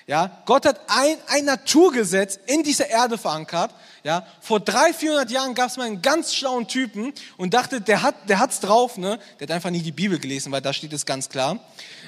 Ja, 0.09 0.43
Gott 0.47 0.67
hat 0.67 0.81
ein, 0.87 1.17
ein 1.27 1.45
Naturgesetz 1.47 2.39
in 2.47 2.63
dieser 2.63 2.89
Erde 2.89 3.19
verankert. 3.19 3.73
Ja, 4.05 4.25
vor 4.41 4.61
300, 4.61 4.95
400 4.95 5.31
Jahren 5.33 5.55
gab 5.55 5.69
es 5.69 5.77
mal 5.77 5.85
einen 5.85 6.01
ganz 6.01 6.33
schlauen 6.33 6.69
Typen 6.69 7.13
und 7.37 7.55
dachte, 7.55 7.81
der 7.81 8.03
hat, 8.03 8.15
der 8.29 8.39
hat's 8.39 8.61
drauf, 8.61 8.99
ne? 8.99 9.19
Der 9.41 9.49
hat 9.49 9.55
einfach 9.57 9.71
nie 9.71 9.83
die 9.83 9.91
Bibel 9.91 10.21
gelesen, 10.21 10.53
weil 10.53 10.61
da 10.61 10.73
steht 10.73 10.93
es 10.93 11.05
ganz 11.07 11.29
klar. 11.29 11.59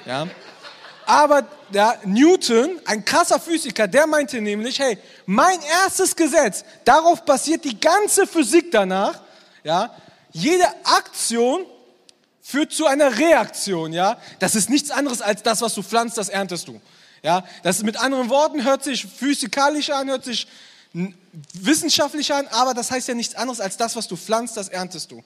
Ja. 0.06 0.28
Aber 1.06 1.42
der 1.70 1.98
Newton, 2.04 2.78
ein 2.84 3.04
krasser 3.04 3.40
Physiker, 3.40 3.88
der 3.88 4.06
meinte 4.06 4.40
nämlich, 4.40 4.78
hey, 4.78 4.98
mein 5.26 5.58
erstes 5.82 6.14
Gesetz, 6.14 6.64
darauf 6.84 7.24
basiert 7.24 7.64
die 7.64 7.80
ganze 7.80 8.28
Physik 8.28 8.70
danach, 8.70 9.20
ja, 9.64 9.90
jede 10.30 10.66
Aktion 10.84 11.66
führt 12.40 12.72
zu 12.72 12.86
einer 12.86 13.18
Reaktion, 13.18 13.92
ja. 13.92 14.18
Das 14.38 14.54
ist 14.54 14.70
nichts 14.70 14.92
anderes 14.92 15.20
als 15.20 15.42
das, 15.42 15.62
was 15.62 15.74
du 15.74 15.82
pflanzt, 15.82 16.16
das 16.16 16.28
erntest 16.28 16.68
du. 16.68 16.80
Ja, 17.22 17.44
das 17.62 17.78
ist 17.78 17.84
mit 17.84 17.96
anderen 17.96 18.30
Worten 18.30 18.64
hört 18.64 18.84
sich 18.84 19.04
physikalisch 19.04 19.90
an, 19.90 20.08
hört 20.08 20.24
sich 20.24 20.46
wissenschaftlich 21.52 22.32
an, 22.32 22.46
aber 22.48 22.74
das 22.74 22.90
heißt 22.90 23.08
ja 23.08 23.14
nichts 23.14 23.34
anderes 23.34 23.60
als 23.60 23.76
das, 23.76 23.96
was 23.96 24.08
du 24.08 24.16
pflanzt, 24.16 24.56
das 24.56 24.68
erntest 24.68 25.10
du. 25.10 25.22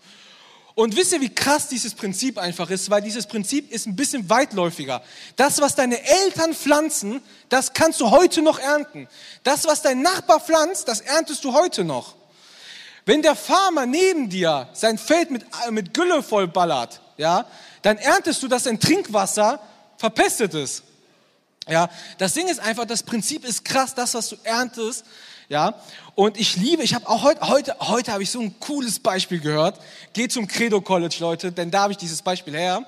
Und 0.74 0.96
wisst 0.96 1.12
ihr, 1.12 1.20
wie 1.20 1.28
krass 1.28 1.68
dieses 1.68 1.94
Prinzip 1.94 2.38
einfach 2.38 2.70
ist? 2.70 2.88
Weil 2.88 3.02
dieses 3.02 3.26
Prinzip 3.26 3.70
ist 3.70 3.86
ein 3.86 3.94
bisschen 3.94 4.30
weitläufiger. 4.30 5.02
Das, 5.36 5.60
was 5.60 5.74
deine 5.74 6.02
Eltern 6.02 6.54
pflanzen, 6.54 7.20
das 7.50 7.74
kannst 7.74 8.00
du 8.00 8.10
heute 8.10 8.40
noch 8.40 8.58
ernten. 8.58 9.06
Das, 9.44 9.66
was 9.66 9.82
dein 9.82 10.00
Nachbar 10.00 10.40
pflanzt, 10.40 10.88
das 10.88 11.00
erntest 11.00 11.44
du 11.44 11.52
heute 11.52 11.84
noch. 11.84 12.14
Wenn 13.04 13.20
der 13.20 13.36
Farmer 13.36 13.84
neben 13.84 14.30
dir 14.30 14.68
sein 14.72 14.96
Feld 14.96 15.30
mit, 15.30 15.44
mit 15.70 15.92
Gülle 15.92 16.22
vollballert, 16.22 17.00
ja, 17.18 17.44
dann 17.82 17.98
erntest 17.98 18.42
du, 18.42 18.48
dass 18.48 18.62
dein 18.62 18.80
Trinkwasser 18.80 19.60
verpestet 19.98 20.54
ist. 20.54 20.84
Ja, 21.68 21.88
das 22.18 22.34
Ding 22.34 22.48
ist 22.48 22.60
einfach, 22.60 22.84
das 22.86 23.02
Prinzip 23.02 23.44
ist 23.44 23.64
krass, 23.64 23.94
das, 23.94 24.14
was 24.14 24.28
du 24.28 24.36
erntest, 24.42 25.04
ja. 25.48 25.74
Und 26.14 26.36
ich 26.38 26.56
liebe, 26.56 26.82
ich 26.82 26.94
habe 26.94 27.08
auch 27.08 27.22
heute, 27.22 27.48
heute, 27.48 27.76
heute 27.80 28.12
habe 28.12 28.22
ich 28.22 28.30
so 28.30 28.40
ein 28.40 28.58
cooles 28.58 28.98
Beispiel 28.98 29.38
gehört. 29.38 29.78
Geht 30.12 30.32
zum 30.32 30.48
Credo 30.48 30.80
College, 30.80 31.16
Leute, 31.20 31.52
denn 31.52 31.70
da 31.70 31.82
habe 31.82 31.92
ich 31.92 31.98
dieses 31.98 32.22
Beispiel 32.22 32.56
her. 32.56 32.84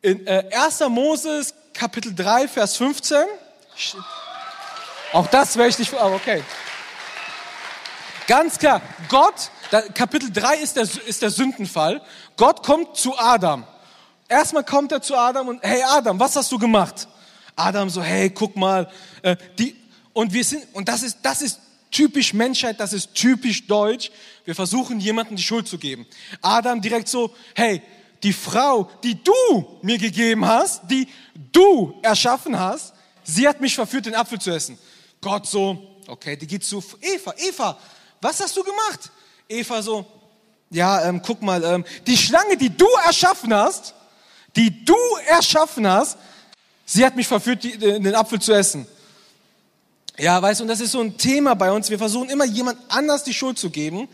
In 0.00 0.26
äh, 0.26 0.44
1. 0.52 0.80
Moses, 0.88 1.54
Kapitel 1.74 2.14
3, 2.14 2.48
Vers 2.48 2.76
15. 2.76 3.18
Auch 5.12 5.26
das 5.26 5.56
wäre 5.56 5.68
ich 5.68 5.78
nicht, 5.78 5.92
oh, 5.92 6.14
okay. 6.14 6.42
Ganz 8.26 8.58
klar, 8.58 8.80
Gott, 9.08 9.50
da, 9.70 9.82
Kapitel 9.82 10.30
3 10.32 10.56
ist 10.58 10.76
der, 10.76 10.84
ist 10.84 11.20
der 11.20 11.30
Sündenfall. 11.30 12.00
Gott 12.36 12.64
kommt 12.64 12.96
zu 12.96 13.18
Adam. 13.18 13.66
Erstmal 14.28 14.64
kommt 14.64 14.92
er 14.92 15.02
zu 15.02 15.16
Adam 15.16 15.48
und, 15.48 15.62
hey 15.62 15.82
Adam, 15.82 16.18
was 16.18 16.36
hast 16.36 16.50
du 16.52 16.58
gemacht? 16.58 17.08
Adam 17.56 17.90
so, 17.90 18.02
hey, 18.02 18.30
guck 18.30 18.56
mal, 18.56 18.90
äh, 19.22 19.36
die, 19.58 19.76
und 20.12 20.32
wir 20.32 20.44
sind, 20.44 20.66
und 20.72 20.88
das 20.88 21.02
ist, 21.02 21.18
das 21.22 21.42
ist 21.42 21.60
typisch 21.90 22.32
Menschheit, 22.32 22.80
das 22.80 22.92
ist 22.92 23.14
typisch 23.14 23.66
deutsch. 23.66 24.10
Wir 24.44 24.54
versuchen 24.54 25.00
jemandem 25.00 25.36
die 25.36 25.42
Schuld 25.42 25.68
zu 25.68 25.78
geben. 25.78 26.06
Adam 26.40 26.80
direkt 26.80 27.08
so, 27.08 27.34
hey, 27.54 27.82
die 28.22 28.32
Frau, 28.32 28.90
die 29.02 29.22
du 29.22 29.78
mir 29.82 29.98
gegeben 29.98 30.44
hast, 30.46 30.82
die 30.90 31.08
du 31.52 31.98
erschaffen 32.02 32.58
hast, 32.58 32.92
sie 33.24 33.48
hat 33.48 33.60
mich 33.60 33.74
verführt, 33.74 34.06
den 34.06 34.14
Apfel 34.14 34.40
zu 34.40 34.50
essen. 34.50 34.78
Gott 35.20 35.46
so, 35.46 36.00
okay, 36.06 36.36
die 36.36 36.46
geht 36.46 36.64
zu 36.64 36.82
Eva. 37.00 37.34
Eva, 37.36 37.78
was 38.20 38.40
hast 38.40 38.56
du 38.56 38.62
gemacht? 38.62 39.10
Eva 39.48 39.82
so, 39.82 40.06
ja, 40.70 41.04
ähm, 41.08 41.20
guck 41.22 41.42
mal, 41.42 41.62
ähm, 41.64 41.84
die 42.06 42.16
Schlange, 42.16 42.56
die 42.56 42.76
du 42.76 42.86
erschaffen 43.06 43.52
hast, 43.52 43.94
die 44.56 44.84
du 44.84 44.96
erschaffen 45.26 45.86
hast, 45.86 46.18
sie 46.90 47.04
hat 47.04 47.16
mich 47.16 47.28
verführt, 47.28 47.62
die, 47.62 47.78
den 47.78 48.14
Apfel 48.14 48.40
zu 48.40 48.52
essen. 48.52 48.86
Ja, 50.18 50.40
weißt 50.42 50.60
du, 50.60 50.64
und 50.64 50.68
das 50.68 50.80
ist 50.80 50.92
so 50.92 51.00
ein 51.00 51.16
Thema 51.16 51.54
bei 51.54 51.70
uns. 51.70 51.88
Wir 51.88 51.98
versuchen 51.98 52.28
immer 52.28 52.44
jemand 52.44 52.78
anders 52.88 53.24
die 53.24 53.32
Schuld 53.32 53.58
zu 53.58 53.70
geben. 53.70 54.08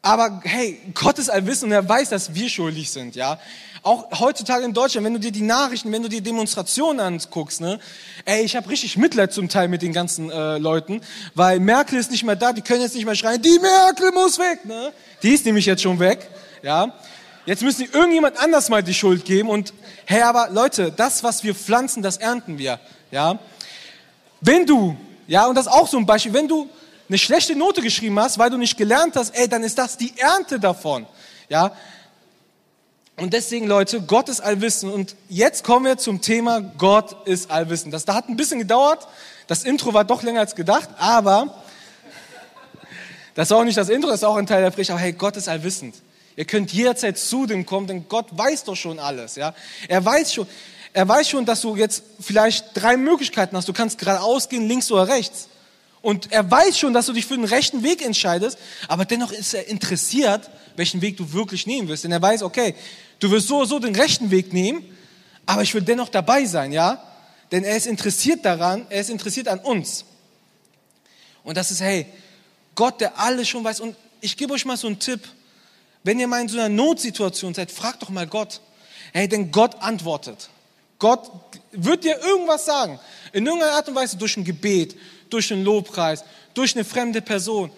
Aber 0.00 0.40
hey, 0.44 0.80
Gott 0.92 1.18
ist 1.18 1.30
allwissend 1.30 1.70
und 1.70 1.72
er 1.72 1.88
weiß, 1.88 2.10
dass 2.10 2.34
wir 2.34 2.48
schuldig 2.48 2.90
sind, 2.90 3.16
ja. 3.16 3.38
Auch 3.82 4.20
heutzutage 4.20 4.64
in 4.64 4.72
Deutschland, 4.74 5.04
wenn 5.06 5.14
du 5.14 5.20
dir 5.20 5.32
die 5.32 5.42
Nachrichten, 5.42 5.90
wenn 5.92 6.02
du 6.02 6.08
dir 6.08 6.20
Demonstrationen 6.20 7.00
anguckst, 7.00 7.60
ne, 7.60 7.80
ey, 8.26 8.44
ich 8.44 8.54
habe 8.54 8.68
richtig 8.68 8.98
Mitleid 8.98 9.32
zum 9.32 9.48
Teil 9.48 9.68
mit 9.68 9.80
den 9.80 9.94
ganzen 9.94 10.30
äh, 10.30 10.58
Leuten, 10.58 11.00
weil 11.34 11.58
Merkel 11.58 11.98
ist 11.98 12.10
nicht 12.10 12.22
mehr 12.22 12.36
da, 12.36 12.52
die 12.52 12.60
können 12.60 12.82
jetzt 12.82 12.94
nicht 12.94 13.06
mehr 13.06 13.14
schreien, 13.14 13.40
die 13.40 13.58
Merkel 13.58 14.10
muss 14.12 14.38
weg, 14.38 14.64
ne? 14.66 14.92
Die 15.22 15.30
ist 15.30 15.46
nämlich 15.46 15.64
jetzt 15.64 15.82
schon 15.82 15.98
weg, 15.98 16.28
ja. 16.62 16.94
Jetzt 17.46 17.62
müssen 17.62 17.86
irgendjemand 17.92 18.38
anders 18.38 18.70
mal 18.70 18.82
die 18.82 18.94
Schuld 18.94 19.24
geben 19.24 19.50
und 19.50 19.74
hey, 20.06 20.22
aber 20.22 20.48
Leute, 20.50 20.90
das, 20.90 21.22
was 21.22 21.44
wir 21.44 21.54
pflanzen, 21.54 22.02
das 22.02 22.16
ernten 22.16 22.56
wir, 22.56 22.80
ja. 23.10 23.38
Wenn 24.40 24.64
du, 24.64 24.96
ja, 25.26 25.46
und 25.46 25.54
das 25.54 25.66
ist 25.66 25.72
auch 25.72 25.86
so 25.86 25.98
ein 25.98 26.06
Beispiel, 26.06 26.32
wenn 26.32 26.48
du 26.48 26.68
eine 27.08 27.18
schlechte 27.18 27.54
Note 27.54 27.82
geschrieben 27.82 28.18
hast, 28.18 28.38
weil 28.38 28.48
du 28.48 28.56
nicht 28.56 28.78
gelernt 28.78 29.16
hast, 29.16 29.36
ey, 29.36 29.46
dann 29.46 29.62
ist 29.62 29.76
das 29.76 29.98
die 29.98 30.14
Ernte 30.16 30.58
davon, 30.58 31.06
ja. 31.50 31.72
Und 33.16 33.32
deswegen, 33.32 33.66
Leute, 33.66 34.00
Gott 34.00 34.28
ist 34.28 34.40
allwissend. 34.40 34.92
Und 34.92 35.14
jetzt 35.28 35.62
kommen 35.62 35.86
wir 35.86 35.98
zum 35.98 36.20
Thema 36.20 36.60
Gott 36.60 37.28
ist 37.28 37.48
allwissend. 37.48 37.94
Das 37.94 38.04
da 38.04 38.14
hat 38.14 38.28
ein 38.28 38.36
bisschen 38.36 38.58
gedauert. 38.58 39.06
Das 39.46 39.62
Intro 39.62 39.94
war 39.94 40.02
doch 40.02 40.24
länger 40.24 40.40
als 40.40 40.56
gedacht, 40.56 40.88
aber 40.98 41.62
das 43.34 43.50
war 43.50 43.58
auch 43.58 43.64
nicht 43.64 43.78
das 43.78 43.88
Intro, 43.88 44.08
das 44.08 44.20
ist 44.20 44.24
auch 44.24 44.36
ein 44.36 44.46
Teil 44.46 44.62
der 44.62 44.70
Predigt. 44.70 44.90
Aber 44.90 45.00
hey, 45.00 45.12
Gott 45.12 45.36
ist 45.36 45.48
allwissend. 45.48 45.94
Ihr 46.36 46.44
könnt 46.44 46.72
jederzeit 46.72 47.18
zu 47.18 47.46
dem 47.46 47.64
kommen, 47.64 47.86
denn 47.86 48.08
Gott 48.08 48.26
weiß 48.36 48.64
doch 48.64 48.76
schon 48.76 48.98
alles, 48.98 49.36
ja. 49.36 49.54
Er 49.88 50.04
weiß 50.04 50.34
schon, 50.34 50.46
er 50.92 51.08
weiß 51.08 51.28
schon, 51.28 51.44
dass 51.44 51.60
du 51.60 51.76
jetzt 51.76 52.02
vielleicht 52.20 52.66
drei 52.74 52.96
Möglichkeiten 52.96 53.56
hast. 53.56 53.68
Du 53.68 53.72
kannst 53.72 53.98
geradeaus 53.98 54.48
gehen, 54.48 54.68
links 54.68 54.90
oder 54.90 55.08
rechts. 55.08 55.48
Und 56.02 56.32
er 56.32 56.48
weiß 56.48 56.78
schon, 56.78 56.92
dass 56.92 57.06
du 57.06 57.12
dich 57.12 57.26
für 57.26 57.34
den 57.34 57.44
rechten 57.44 57.82
Weg 57.82 58.04
entscheidest, 58.04 58.58
aber 58.88 59.04
dennoch 59.04 59.32
ist 59.32 59.54
er 59.54 59.68
interessiert, 59.68 60.50
welchen 60.76 61.00
Weg 61.00 61.16
du 61.16 61.32
wirklich 61.32 61.66
nehmen 61.66 61.88
wirst. 61.88 62.04
Denn 62.04 62.12
er 62.12 62.20
weiß, 62.20 62.42
okay, 62.42 62.74
du 63.20 63.30
wirst 63.30 63.48
so 63.48 63.58
oder 63.58 63.66
so 63.66 63.78
den 63.78 63.96
rechten 63.96 64.30
Weg 64.30 64.52
nehmen, 64.52 64.84
aber 65.46 65.62
ich 65.62 65.74
will 65.74 65.82
dennoch 65.82 66.10
dabei 66.10 66.44
sein, 66.44 66.72
ja? 66.72 67.02
Denn 67.52 67.64
er 67.64 67.76
ist 67.76 67.86
interessiert 67.86 68.44
daran, 68.44 68.86
er 68.90 69.00
ist 69.00 69.10
interessiert 69.10 69.48
an 69.48 69.60
uns. 69.60 70.04
Und 71.42 71.56
das 71.56 71.70
ist, 71.70 71.80
hey, 71.80 72.06
Gott, 72.74 73.00
der 73.00 73.18
alles 73.18 73.48
schon 73.48 73.64
weiß. 73.64 73.80
Und 73.80 73.96
ich 74.20 74.36
gebe 74.36 74.52
euch 74.52 74.64
mal 74.64 74.76
so 74.76 74.86
einen 74.86 74.98
Tipp. 74.98 75.20
Wenn 76.04 76.20
ihr 76.20 76.28
mal 76.28 76.42
in 76.42 76.48
so 76.48 76.58
einer 76.58 76.68
Notsituation 76.68 77.54
seid, 77.54 77.72
fragt 77.72 78.02
doch 78.02 78.10
mal 78.10 78.26
Gott. 78.26 78.60
Hey, 79.12 79.26
denn 79.26 79.50
Gott 79.50 79.82
antwortet. 79.82 80.50
Gott 80.98 81.30
wird 81.72 82.04
dir 82.04 82.18
irgendwas 82.20 82.66
sagen. 82.66 83.00
In 83.32 83.46
irgendeiner 83.46 83.72
Art 83.72 83.88
und 83.88 83.94
Weise 83.94 84.16
durch 84.16 84.36
ein 84.36 84.44
Gebet, 84.44 84.96
durch 85.30 85.52
einen 85.52 85.64
Lobpreis, 85.64 86.22
durch 86.52 86.76
eine 86.76 86.84
fremde 86.84 87.20
Person. 87.20 87.70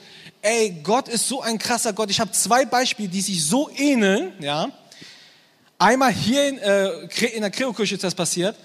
Ey, 0.42 0.76
Gott 0.83 1.09
ist 1.09 1.28
so 1.28 1.40
ein 1.40 1.59
krasser 1.59 1.92
Gott. 1.92 2.11
Ich 2.11 2.21
habe 2.21 2.33
zwei 2.33 2.64
Beispiele, 2.64 3.09
die 3.09 3.21
sich 3.21 3.45
so 3.45 3.71
ähneln. 3.76 4.33
Ja, 4.40 4.71
einmal 5.78 6.12
hier 6.12 6.49
in, 6.49 6.59
äh, 6.59 7.26
in 7.35 7.42
der 7.42 7.50
Kreokirche 7.50 7.95
ist 7.95 8.04
das 8.04 8.14
passiert. 8.14 8.56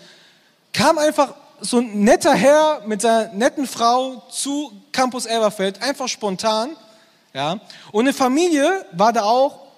Kam 0.74 0.98
einfach 0.98 1.36
so 1.60 1.78
ein 1.78 2.04
netter 2.04 2.34
Herr 2.34 2.82
mit 2.88 3.02
seiner 3.02 3.32
netten 3.34 3.68
Frau 3.68 4.24
zu 4.32 4.72
Campus 4.92 5.26
Elberfeld, 5.26 5.82
einfach 5.82 6.08
spontan. 6.08 6.76
Ja, 7.34 7.62
und 7.92 8.06
eine 8.06 8.14
Familie 8.14 8.86
war 8.92 9.14
da 9.14 9.24
auch 9.24 9.72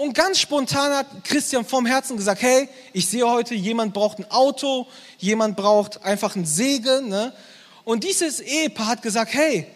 und 0.00 0.14
ganz 0.14 0.38
spontan 0.38 0.94
hat 0.94 1.24
Christian 1.24 1.62
vom 1.62 1.84
Herzen 1.84 2.16
gesagt, 2.16 2.40
hey, 2.40 2.70
ich 2.94 3.06
sehe 3.06 3.28
heute, 3.28 3.54
jemand 3.54 3.92
braucht 3.92 4.18
ein 4.18 4.30
Auto, 4.30 4.86
jemand 5.18 5.58
braucht 5.58 6.02
einfach 6.02 6.36
einen 6.36 6.46
Segen. 6.46 7.10
Ne? 7.10 7.34
Und 7.84 8.02
dieses 8.02 8.40
Ehepaar 8.40 8.86
hat 8.86 9.02
gesagt, 9.02 9.34
hey, 9.34 9.66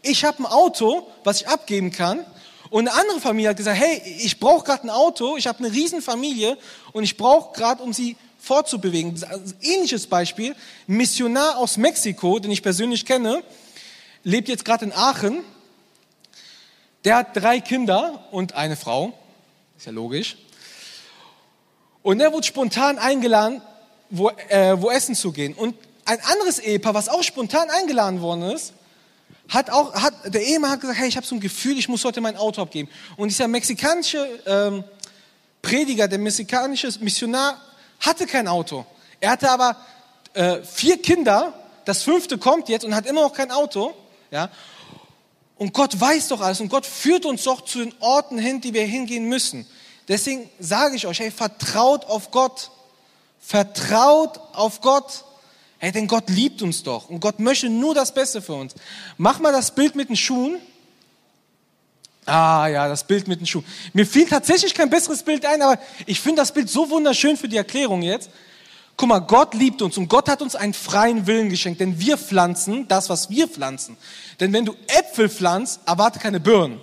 ich 0.00 0.24
habe 0.24 0.38
ein 0.42 0.46
Auto, 0.46 1.06
was 1.22 1.42
ich 1.42 1.48
abgeben 1.48 1.90
kann. 1.90 2.24
Und 2.70 2.88
eine 2.88 2.98
andere 2.98 3.20
Familie 3.20 3.50
hat 3.50 3.58
gesagt, 3.58 3.78
hey, 3.78 4.00
ich 4.20 4.40
brauche 4.40 4.64
gerade 4.64 4.84
ein 4.84 4.90
Auto, 4.90 5.36
ich 5.36 5.46
habe 5.46 5.58
eine 5.58 5.70
Riesenfamilie 5.70 6.56
und 6.92 7.04
ich 7.04 7.18
brauche 7.18 7.52
gerade, 7.52 7.82
um 7.82 7.92
sie 7.92 8.16
fortzubewegen. 8.38 9.22
Ähnliches 9.60 10.06
Beispiel, 10.06 10.56
ein 10.88 10.96
Missionar 10.96 11.58
aus 11.58 11.76
Mexiko, 11.76 12.38
den 12.38 12.50
ich 12.50 12.62
persönlich 12.62 13.04
kenne, 13.04 13.42
lebt 14.22 14.48
jetzt 14.48 14.64
gerade 14.64 14.86
in 14.86 14.94
Aachen. 14.94 15.44
Der 17.04 17.16
hat 17.16 17.36
drei 17.36 17.60
Kinder 17.60 18.24
und 18.30 18.54
eine 18.54 18.76
Frau. 18.76 19.12
Ist 19.76 19.86
ja 19.86 19.92
logisch. 19.92 20.36
Und 22.02 22.20
er 22.20 22.32
wurde 22.32 22.46
spontan 22.46 22.98
eingeladen, 22.98 23.60
wo, 24.10 24.30
äh, 24.48 24.80
wo 24.80 24.90
essen 24.90 25.14
zu 25.14 25.32
gehen. 25.32 25.54
Und 25.54 25.76
ein 26.06 26.18
anderes 26.20 26.58
Ehepaar, 26.58 26.94
was 26.94 27.08
auch 27.08 27.22
spontan 27.22 27.68
eingeladen 27.70 28.20
worden 28.20 28.42
ist, 28.50 28.72
hat 29.48 29.70
auch, 29.70 29.94
hat, 29.94 30.14
der 30.32 30.42
Ehemann 30.42 30.70
hat 30.70 30.80
gesagt, 30.80 30.98
hey, 30.98 31.08
ich 31.08 31.16
habe 31.16 31.26
so 31.26 31.34
ein 31.34 31.40
Gefühl, 31.40 31.76
ich 31.78 31.88
muss 31.88 32.04
heute 32.04 32.20
mein 32.20 32.36
Auto 32.36 32.62
abgeben. 32.62 32.88
Und 33.16 33.28
dieser 33.28 33.48
mexikanische 33.48 34.26
ähm, 34.46 34.84
Prediger, 35.60 36.08
der 36.08 36.18
mexikanische 36.18 36.90
Missionar, 37.00 37.60
hatte 38.00 38.26
kein 38.26 38.48
Auto. 38.48 38.86
Er 39.20 39.30
hatte 39.30 39.50
aber 39.50 39.76
äh, 40.34 40.62
vier 40.62 41.00
Kinder, 41.00 41.52
das 41.84 42.02
fünfte 42.02 42.38
kommt 42.38 42.68
jetzt 42.68 42.84
und 42.84 42.94
hat 42.94 43.06
immer 43.06 43.22
noch 43.22 43.32
kein 43.32 43.50
Auto. 43.50 43.94
Ja? 44.30 44.50
Und 45.56 45.72
Gott 45.72 46.00
weiß 46.00 46.28
doch 46.28 46.40
alles 46.40 46.60
und 46.60 46.68
Gott 46.68 46.84
führt 46.84 47.24
uns 47.26 47.44
doch 47.44 47.60
zu 47.60 47.78
den 47.78 47.94
Orten 48.00 48.38
hin, 48.38 48.60
die 48.60 48.74
wir 48.74 48.84
hingehen 48.84 49.28
müssen. 49.28 49.66
Deswegen 50.08 50.50
sage 50.58 50.96
ich 50.96 51.06
euch, 51.06 51.20
hey, 51.20 51.30
vertraut 51.30 52.04
auf 52.06 52.30
Gott. 52.30 52.70
Vertraut 53.40 54.40
auf 54.52 54.80
Gott. 54.80 55.24
Hey, 55.78 55.92
denn 55.92 56.08
Gott 56.08 56.28
liebt 56.28 56.62
uns 56.62 56.82
doch 56.82 57.10
und 57.10 57.20
Gott 57.20 57.38
möchte 57.40 57.68
nur 57.68 57.94
das 57.94 58.12
Beste 58.12 58.42
für 58.42 58.54
uns. 58.54 58.74
Mach 59.16 59.38
mal 59.38 59.52
das 59.52 59.74
Bild 59.74 59.94
mit 59.94 60.08
den 60.08 60.16
Schuhen. 60.16 60.58
Ah 62.26 62.66
ja, 62.68 62.88
das 62.88 63.06
Bild 63.06 63.28
mit 63.28 63.40
den 63.40 63.46
Schuhen. 63.46 63.66
Mir 63.92 64.06
fiel 64.06 64.26
tatsächlich 64.26 64.72
kein 64.72 64.88
besseres 64.88 65.22
Bild 65.22 65.44
ein, 65.44 65.60
aber 65.60 65.78
ich 66.06 66.20
finde 66.20 66.40
das 66.40 66.52
Bild 66.52 66.70
so 66.70 66.88
wunderschön 66.88 67.36
für 67.36 67.48
die 67.48 67.58
Erklärung 67.58 68.02
jetzt. 68.02 68.30
Guck 68.96 69.08
mal, 69.08 69.18
Gott 69.18 69.54
liebt 69.54 69.82
uns 69.82 69.96
und 69.98 70.08
Gott 70.08 70.28
hat 70.28 70.40
uns 70.40 70.54
einen 70.54 70.74
freien 70.74 71.26
Willen 71.26 71.48
geschenkt, 71.48 71.80
denn 71.80 71.98
wir 71.98 72.16
pflanzen 72.16 72.86
das, 72.86 73.08
was 73.08 73.28
wir 73.28 73.48
pflanzen. 73.48 73.96
Denn 74.38 74.52
wenn 74.52 74.64
du 74.64 74.76
Äpfel 74.86 75.28
pflanzt, 75.28 75.80
erwarte 75.84 76.20
keine 76.20 76.38
Birnen. 76.38 76.80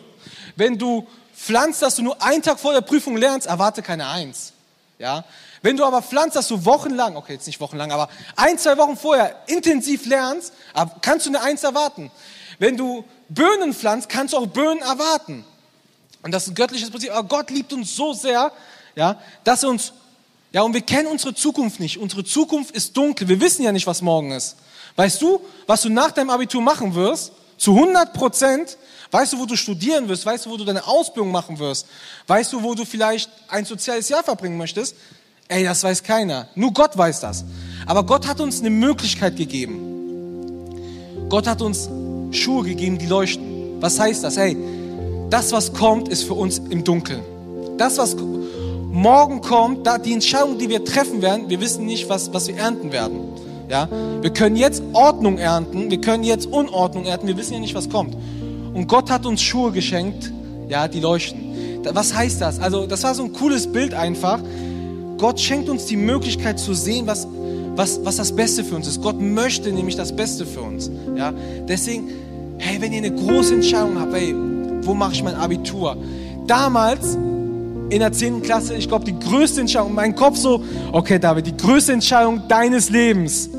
Wenn 0.55 0.77
du 0.77 1.07
pflanzt, 1.35 1.81
dass 1.81 1.95
du 1.95 2.03
nur 2.03 2.21
einen 2.21 2.41
Tag 2.41 2.59
vor 2.59 2.73
der 2.73 2.81
Prüfung 2.81 3.15
lernst, 3.15 3.47
erwarte 3.47 3.81
keine 3.81 4.07
Eins. 4.09 4.51
Ja? 4.99 5.23
Wenn 5.61 5.77
du 5.77 5.85
aber 5.85 6.01
pflanzt, 6.01 6.35
dass 6.35 6.47
du 6.47 6.65
wochenlang, 6.65 7.15
okay, 7.15 7.33
jetzt 7.33 7.47
nicht 7.47 7.59
wochenlang, 7.61 7.91
aber 7.91 8.09
ein, 8.35 8.57
zwei 8.57 8.77
Wochen 8.77 8.97
vorher 8.97 9.35
intensiv 9.47 10.05
lernst, 10.05 10.53
kannst 11.01 11.25
du 11.25 11.29
eine 11.29 11.41
Eins 11.41 11.63
erwarten. 11.63 12.11
Wenn 12.59 12.77
du 12.77 13.05
Böhnen 13.29 13.73
pflanzt, 13.73 14.09
kannst 14.09 14.33
du 14.33 14.37
auch 14.37 14.47
Böhnen 14.47 14.79
erwarten. 14.79 15.45
Und 16.23 16.31
das 16.31 16.43
ist 16.43 16.49
ein 16.49 16.55
göttliches 16.55 16.89
Prinzip. 16.91 17.11
Aber 17.11 17.27
Gott 17.27 17.49
liebt 17.49 17.73
uns 17.73 17.95
so 17.95 18.13
sehr, 18.13 18.51
ja, 18.95 19.19
dass 19.43 19.63
er 19.63 19.69
uns, 19.69 19.93
ja, 20.53 20.63
und 20.63 20.74
wir 20.74 20.81
kennen 20.81 21.08
unsere 21.08 21.34
Zukunft 21.34 21.79
nicht. 21.79 21.98
Unsere 21.98 22.24
Zukunft 22.24 22.75
ist 22.75 22.96
dunkel. 22.98 23.27
Wir 23.27 23.39
wissen 23.39 23.63
ja 23.63 23.72
nicht, 23.72 23.88
was 23.88 24.01
morgen 24.01 24.31
ist. 24.31 24.58
Weißt 24.98 25.22
du, 25.22 25.39
was 25.65 25.81
du 25.81 25.89
nach 25.89 26.12
deinem 26.12 26.29
Abitur 26.29 26.62
machen 26.62 26.93
wirst? 26.93 27.31
Zu 27.58 27.74
100 27.75 28.13
Prozent. 28.13 28.77
Weißt 29.12 29.34
du, 29.34 29.39
wo 29.39 29.46
du 29.46 29.55
studieren 29.55 30.10
wirst? 30.10 30.25
Weißt 30.25 30.46
du, 30.46 30.50
wo 30.50 30.58
du 30.58 30.65
deine 30.65 30.86
Ausbildung 30.86 31.31
machen 31.31 31.58
wirst? 31.60 31.86
Weißt 32.27 32.51
du, 32.51 32.62
wo 32.63 32.75
du 32.75 32.84
vielleicht 32.86 33.29
ein 33.48 33.63
soziales 33.65 34.10
Jahr 34.10 34.24
verbringen 34.24 34.58
möchtest? 34.58 34.96
Ey, 35.48 35.63
das 35.63 35.84
weiß 35.84 36.03
keiner. 36.03 36.48
Nur 36.55 36.74
Gott 36.74 36.98
weiß 36.98 37.22
das. 37.22 37.46
Aber 37.86 38.05
Gott 38.05 38.27
hat 38.27 38.39
uns 38.41 38.60
eine 38.60 38.70
Möglichkeit 38.70 39.38
gegeben. 39.38 41.27
Gott 41.29 41.48
hat 41.48 41.62
uns 41.62 41.89
Schuhe 42.31 42.63
gegeben, 42.63 42.98
die 42.98 43.05
leuchten. 43.05 43.81
Was 43.81 44.00
heißt 44.00 44.24
das? 44.24 44.38
Hey, 44.38 44.58
das, 45.29 45.51
was 45.51 45.74
kommt, 45.74 46.10
ist 46.10 46.24
für 46.24 46.34
uns 46.34 46.58
im 46.58 46.84
Dunkeln. 46.84 47.22
Das, 47.77 47.98
was 47.98 48.15
morgen 48.91 49.41
kommt, 49.41 49.88
da 49.88 49.98
die 49.98 50.13
Entscheidung, 50.13 50.57
die 50.57 50.69
wir 50.69 50.83
treffen 50.83 51.21
werden, 51.21 51.50
wir 51.50 51.62
wissen 51.62 51.86
nicht, 51.86 52.10
was, 52.10 52.33
was 52.33 52.48
wir 52.48 52.57
ernten 52.57 52.91
werden. 52.91 53.21
Ja? 53.69 53.88
Wir 54.21 54.31
können 54.31 54.55
jetzt 54.55 54.83
Ordnung 54.93 55.38
ernten, 55.38 55.89
wir 55.89 56.01
können 56.01 56.24
jetzt 56.24 56.45
Unordnung 56.45 57.05
ernten, 57.05 57.27
wir 57.27 57.38
wissen 57.38 57.53
ja 57.53 57.60
nicht, 57.60 57.74
was 57.74 57.89
kommt. 57.89 58.15
Und 58.74 58.88
Gott 58.88 59.10
hat 59.10 59.25
uns 59.25 59.41
Schuhe 59.41 59.71
geschenkt, 59.71 60.31
ja, 60.67 60.88
die 60.88 61.00
leuchten. 61.00 61.79
Was 61.93 62.13
heißt 62.13 62.41
das? 62.41 62.60
Also, 62.60 62.86
das 62.86 63.03
war 63.03 63.15
so 63.15 63.24
ein 63.24 63.33
cooles 63.33 63.71
Bild 63.71 63.93
einfach. 63.93 64.39
Gott 65.17 65.39
schenkt 65.39 65.69
uns 65.69 65.86
die 65.86 65.98
Möglichkeit 65.98 66.60
zu 66.60 66.74
sehen, 66.74 67.07
was, 67.07 67.27
was, 67.75 68.03
was 68.03 68.17
das 68.17 68.36
Beste 68.36 68.63
für 68.63 68.75
uns 68.75 68.88
ist. 68.88 69.01
Gott 69.01 69.19
möchte 69.19 69.71
nämlich 69.71 69.95
das 69.95 70.15
Beste 70.15 70.45
für 70.45 70.62
uns. 70.62 70.91
Ja? 71.15 71.33
Deswegen, 71.67 72.10
hey, 72.57 72.79
wenn 72.81 72.93
ihr 72.93 73.00
eine 73.00 73.13
große 73.13 73.53
Entscheidung 73.53 74.00
habt, 74.00 74.13
hey, 74.13 74.36
wo 74.83 74.93
mache 74.93 75.13
ich 75.13 75.24
mein 75.24 75.36
Abitur? 75.36 75.98
Damals 76.45 77.17
in 77.91 78.00
der 78.00 78.12
10. 78.12 78.41
Klasse, 78.41 78.74
ich 78.75 78.88
glaube, 78.88 79.03
die 79.03 79.17
größte 79.19 79.62
Entscheidung, 79.62 79.93
mein 79.93 80.15
Kopf 80.15 80.38
so, 80.38 80.63
okay, 80.93 81.19
David, 81.19 81.45
die 81.45 81.57
größte 81.57 81.91
Entscheidung 81.91 82.48
deines 82.48 82.89
Lebens, 82.89 83.50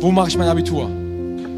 wo 0.00 0.10
mache 0.10 0.28
ich 0.28 0.38
mein 0.38 0.48
Abitur? 0.48 0.90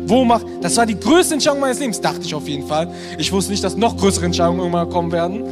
Wo 0.06 0.24
mach, 0.24 0.42
das 0.60 0.76
war 0.76 0.84
die 0.84 0.98
größte 0.98 1.34
Entscheidung 1.34 1.60
meines 1.60 1.78
Lebens, 1.78 2.00
dachte 2.00 2.22
ich 2.22 2.34
auf 2.34 2.48
jeden 2.48 2.66
Fall. 2.66 2.92
Ich 3.18 3.30
wusste 3.30 3.52
nicht, 3.52 3.62
dass 3.62 3.76
noch 3.76 3.96
größere 3.96 4.26
Entscheidungen 4.26 4.58
irgendwann 4.58 4.90
kommen 4.90 5.12
werden. 5.12 5.44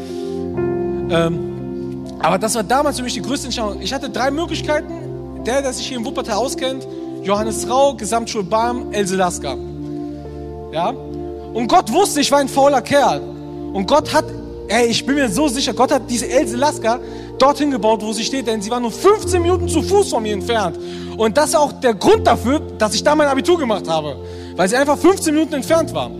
Ähm, 1.10 2.04
aber 2.18 2.38
das 2.38 2.54
war 2.56 2.64
damals 2.64 2.96
für 2.96 3.04
mich 3.04 3.14
die 3.14 3.22
größte 3.22 3.46
Entscheidung. 3.46 3.80
Ich 3.80 3.92
hatte 3.92 4.10
drei 4.10 4.30
Möglichkeiten. 4.30 5.44
Der, 5.44 5.62
der 5.62 5.72
sich 5.72 5.86
hier 5.86 5.98
in 5.98 6.04
Wuppertal 6.04 6.34
auskennt, 6.34 6.88
Johannes 7.22 7.68
Rau, 7.68 7.94
Gesamtschule 7.94 8.42
Barm, 8.42 8.92
Else 8.92 9.14
Lasker. 9.14 9.56
Ja? 10.72 10.88
Und 10.88 11.68
Gott 11.68 11.92
wusste, 11.92 12.20
ich 12.20 12.32
war 12.32 12.40
ein 12.40 12.48
fauler 12.48 12.82
Kerl. 12.82 13.20
Und 13.72 13.86
Gott 13.86 14.12
hat, 14.12 14.24
ey, 14.68 14.86
ich 14.86 15.04
bin 15.04 15.16
mir 15.16 15.28
so 15.28 15.48
sicher, 15.48 15.74
Gott 15.74 15.92
hat 15.92 16.02
diese 16.08 16.28
Else 16.28 16.56
Lasker 16.56 17.00
dorthin 17.38 17.70
gebaut, 17.70 18.02
wo 18.02 18.12
sie 18.12 18.24
steht, 18.24 18.46
denn 18.46 18.62
sie 18.62 18.70
war 18.70 18.80
nur 18.80 18.90
15 18.90 19.40
Minuten 19.42 19.68
zu 19.68 19.82
Fuß 19.82 20.10
von 20.10 20.22
mir 20.22 20.32
entfernt. 20.32 20.78
Und 21.16 21.36
das 21.36 21.50
ist 21.50 21.56
auch 21.56 21.72
der 21.72 21.94
Grund 21.94 22.26
dafür, 22.26 22.60
dass 22.60 22.94
ich 22.94 23.02
da 23.02 23.14
mein 23.14 23.28
Abitur 23.28 23.58
gemacht 23.58 23.88
habe. 23.88 24.16
Weil 24.54 24.68
sie 24.68 24.76
einfach 24.76 24.98
15 24.98 25.34
Minuten 25.34 25.54
entfernt 25.54 25.92
war. 25.94 26.10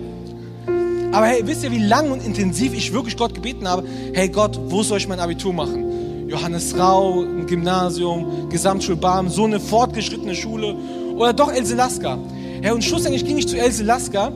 Aber 1.12 1.26
hey, 1.26 1.40
wisst 1.44 1.64
ihr, 1.64 1.70
wie 1.70 1.78
lang 1.78 2.10
und 2.10 2.24
intensiv 2.24 2.74
ich 2.74 2.92
wirklich 2.92 3.16
Gott 3.16 3.34
gebeten 3.34 3.66
habe? 3.66 3.84
Hey 4.12 4.28
Gott, 4.28 4.58
wo 4.68 4.82
soll 4.82 4.98
ich 4.98 5.08
mein 5.08 5.20
Abitur 5.20 5.52
machen? 5.52 6.28
Johannes 6.28 6.76
Rau, 6.76 7.22
ein 7.22 7.46
Gymnasium, 7.46 8.48
Gesamtschule 8.50 8.96
Barm, 8.96 9.28
so 9.28 9.44
eine 9.44 9.60
fortgeschrittene 9.60 10.34
Schule 10.34 10.74
oder 11.16 11.32
doch 11.32 11.52
Else 11.52 11.74
Lasker. 11.74 12.18
Hey, 12.60 12.72
und 12.72 12.84
schlussendlich 12.84 13.24
ging 13.24 13.38
ich 13.38 13.48
zu 13.48 13.56
Else 13.56 13.84
Lasker 13.84 14.32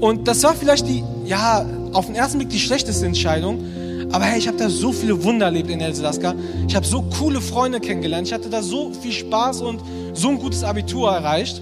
und 0.00 0.28
das 0.28 0.42
war 0.42 0.54
vielleicht 0.54 0.86
die, 0.86 1.02
ja, 1.24 1.64
auf 1.94 2.06
den 2.06 2.14
ersten 2.14 2.38
Blick 2.38 2.50
die 2.50 2.58
schlechteste 2.58 3.06
Entscheidung. 3.06 3.64
Aber 4.12 4.24
hey, 4.24 4.38
ich 4.38 4.46
habe 4.46 4.58
da 4.58 4.68
so 4.68 4.92
viele 4.92 5.24
Wunder 5.24 5.46
erlebt 5.46 5.70
in 5.70 5.80
Elsalaska. 5.80 6.34
Ich 6.68 6.76
habe 6.76 6.86
so 6.86 7.02
coole 7.18 7.40
Freunde 7.40 7.80
kennengelernt. 7.80 8.26
Ich 8.26 8.32
hatte 8.32 8.50
da 8.50 8.62
so 8.62 8.92
viel 8.92 9.12
Spaß 9.12 9.62
und 9.62 9.80
so 10.12 10.28
ein 10.28 10.38
gutes 10.38 10.62
Abitur 10.62 11.10
erreicht. 11.10 11.60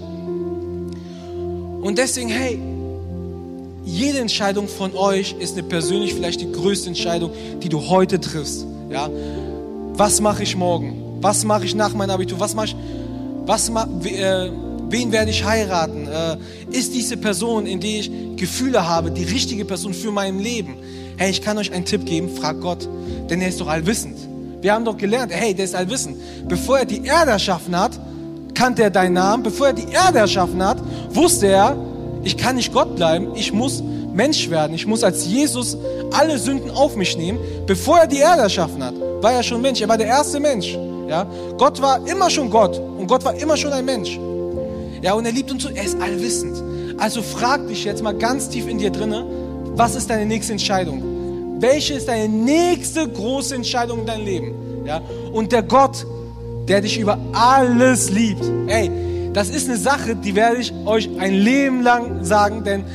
Und 1.81 1.97
deswegen, 1.97 2.29
hey, 2.29 2.59
jede 3.85 4.19
Entscheidung 4.19 4.67
von 4.67 4.95
euch 4.95 5.35
ist 5.39 5.57
eine 5.57 5.63
persönlich 5.63 6.13
vielleicht 6.13 6.41
die 6.41 6.51
größte 6.51 6.87
Entscheidung, 6.87 7.31
die 7.61 7.69
du 7.69 7.89
heute 7.89 8.19
triffst. 8.19 8.65
Ja? 8.89 9.09
Was 9.95 10.21
mache 10.21 10.43
ich 10.43 10.55
morgen? 10.55 11.17
Was 11.21 11.43
mache 11.45 11.65
ich 11.65 11.75
nach 11.75 11.93
meinem 11.93 12.11
Abitur? 12.11 12.39
Was 12.39 12.55
mache 12.55 12.67
ich? 12.67 12.75
Was 13.45 13.69
ma, 13.69 13.87
äh, 14.05 14.49
wen 14.93 15.11
werde 15.11 15.31
ich 15.31 15.43
heiraten? 15.43 16.07
Äh, 16.07 16.37
ist 16.71 16.93
diese 16.93 17.17
Person, 17.17 17.65
in 17.65 17.79
die 17.79 17.97
ich 17.97 18.11
Gefühle 18.37 18.87
habe, 18.87 19.11
die 19.11 19.23
richtige 19.23 19.65
Person 19.65 19.93
für 19.93 20.11
mein 20.11 20.39
Leben? 20.39 20.75
Hey, 21.17 21.31
ich 21.31 21.41
kann 21.41 21.57
euch 21.57 21.73
einen 21.73 21.83
Tipp 21.83 22.05
geben, 22.05 22.29
frag 22.29 22.61
Gott, 22.61 22.87
denn 23.29 23.41
er 23.41 23.49
ist 23.49 23.59
doch 23.59 23.67
allwissend. 23.67 24.17
Wir 24.61 24.73
haben 24.73 24.85
doch 24.85 24.95
gelernt, 24.95 25.33
hey, 25.33 25.53
der 25.53 25.65
ist 25.65 25.75
allwissend. 25.75 26.17
Bevor 26.47 26.79
er 26.79 26.85
die 26.85 27.03
Erde 27.03 27.31
erschaffen 27.31 27.77
hat, 27.77 27.99
kannte 28.53 28.83
er 28.83 28.91
deinen 28.91 29.13
Namen. 29.13 29.43
Bevor 29.43 29.67
er 29.67 29.73
die 29.73 29.91
Erde 29.91 30.19
erschaffen 30.19 30.63
hat, 30.63 30.77
wusste 31.09 31.47
er, 31.47 31.75
ich 32.23 32.37
kann 32.37 32.55
nicht 32.55 32.71
Gott 32.71 32.95
bleiben, 32.95 33.35
ich 33.35 33.51
muss 33.51 33.83
Mensch 34.13 34.49
werden. 34.49 34.75
Ich 34.75 34.85
muss 34.85 35.03
als 35.03 35.25
Jesus 35.25 35.75
alle 36.11 36.37
Sünden 36.37 36.69
auf 36.69 36.95
mich 36.95 37.17
nehmen. 37.17 37.39
Bevor 37.65 37.97
er 37.97 38.07
die 38.07 38.19
Erde 38.19 38.43
erschaffen 38.43 38.83
hat, 38.83 38.93
war 39.21 39.33
er 39.33 39.43
schon 39.43 39.59
Mensch. 39.59 39.81
Er 39.81 39.89
war 39.89 39.97
der 39.97 40.07
erste 40.07 40.39
Mensch. 40.39 40.77
Ja? 41.09 41.25
Gott 41.57 41.81
war 41.81 42.07
immer 42.07 42.29
schon 42.29 42.49
Gott 42.49 42.79
und 42.79 43.07
Gott 43.07 43.25
war 43.25 43.33
immer 43.33 43.57
schon 43.57 43.73
ein 43.73 43.85
Mensch. 43.85 44.19
Ja, 45.03 45.13
und 45.15 45.25
er 45.25 45.33
liebt 45.33 45.51
uns 45.51 45.63
so, 45.63 45.69
er 45.69 45.83
ist 45.83 46.01
allwissend. 46.01 46.63
Also 46.97 47.21
frag 47.21 47.67
dich 47.67 47.83
jetzt 47.83 48.01
mal 48.01 48.13
ganz 48.13 48.47
tief 48.47 48.69
in 48.69 48.77
dir 48.77 48.89
drinne, 48.89 49.25
was 49.75 49.95
ist 49.95 50.09
deine 50.09 50.25
nächste 50.25 50.53
Entscheidung? 50.53 51.59
Welche 51.59 51.95
ist 51.95 52.07
deine 52.07 52.29
nächste 52.29 53.07
große 53.07 53.53
Entscheidung 53.53 53.99
in 53.99 54.05
deinem 54.05 54.25
Leben? 54.25 54.53
Ja? 54.85 55.01
Und 55.33 55.51
der 55.51 55.63
Gott, 55.63 56.05
der 56.69 56.79
dich 56.79 56.97
über 56.97 57.17
alles 57.33 58.11
liebt. 58.11 58.43
Ey, 58.67 58.89
das 59.33 59.49
ist 59.49 59.67
eine 59.67 59.77
Sache, 59.77 60.15
die 60.15 60.35
werde 60.35 60.61
ich 60.61 60.71
euch 60.85 61.09
ein 61.19 61.33
Leben 61.33 61.83
lang 61.83 62.23
sagen, 62.23 62.63
denn 62.63 62.85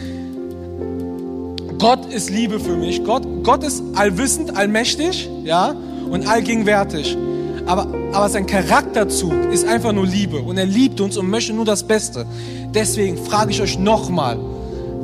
Gott 1.78 2.10
ist 2.10 2.30
Liebe 2.30 2.58
für 2.58 2.76
mich. 2.76 3.04
Gott, 3.04 3.24
Gott 3.42 3.62
ist 3.62 3.82
allwissend, 3.94 4.56
allmächtig, 4.56 5.28
ja, 5.44 5.74
und 6.10 6.26
allgegenwärtig. 6.26 7.18
Aber, 7.68 7.86
aber 8.12 8.28
sein 8.28 8.46
Charakterzug 8.46 9.52
ist 9.52 9.66
einfach 9.68 9.92
nur 9.92 10.06
Liebe. 10.06 10.38
Und 10.38 10.58
er 10.58 10.66
liebt 10.66 11.00
uns 11.00 11.16
und 11.16 11.30
möchte 11.30 11.52
nur 11.52 11.64
das 11.64 11.82
Beste. 11.82 12.26
Deswegen 12.74 13.16
frage 13.16 13.52
ich 13.52 13.62
euch 13.62 13.78
nochmal, 13.78 14.38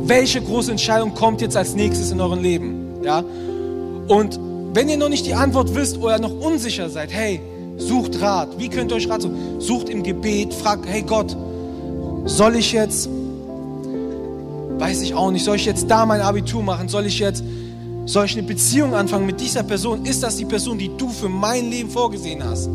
welche 0.05 0.40
große 0.40 0.72
Entscheidung 0.72 1.14
kommt 1.14 1.40
jetzt 1.40 1.57
als 1.57 1.74
nächstes 1.74 2.11
in 2.11 2.20
eurem 2.20 2.42
Leben? 2.42 3.05
Ja? 3.05 3.22
Und 4.09 4.40
wenn 4.72 4.88
ihr 4.88 4.96
noch 4.96 5.09
nicht 5.09 5.27
die 5.27 5.35
Antwort 5.35 5.74
wisst 5.74 5.98
oder 5.98 6.18
noch 6.18 6.33
unsicher 6.33 6.90
seid, 6.90 7.12
hey, 7.12 7.40
sucht 7.77 8.20
Rat. 8.20 8.59
Wie 8.59 8.68
könnt 8.68 8.90
ihr 8.90 8.96
euch 8.96 9.09
Rat 9.09 9.22
suchen? 9.22 9.61
Sucht 9.61 9.88
im 9.88 10.03
Gebet, 10.03 10.53
fragt, 10.53 10.87
hey 10.87 11.03
Gott, 11.03 11.37
soll 12.24 12.57
ich 12.57 12.72
jetzt 12.72 13.09
Weiß 14.79 15.03
ich 15.03 15.14
auch 15.14 15.31
nicht. 15.31 15.44
Soll 15.44 15.57
ich 15.57 15.66
jetzt 15.66 15.90
da 15.90 16.05
mein 16.05 16.20
Abitur 16.20 16.62
machen? 16.62 16.88
Soll 16.88 17.07
ich 17.07 17.18
jetzt, 17.18 17.44
soll 18.06 18.26
ich 18.26 18.36
eine 18.36 18.46
Beziehung 18.46 18.94
anfangen 18.94 19.26
mit 19.26 19.40
dieser 19.40 19.62
Person? 19.62 20.04
Ist 20.04 20.22
das 20.22 20.36
die 20.36 20.44
Person, 20.44 20.78
die 20.78 20.90
du 20.96 21.08
für 21.08 21.28
mein 21.28 21.70
Leben 21.70 21.90
vorgesehen 21.90 22.44
hast? 22.44 22.68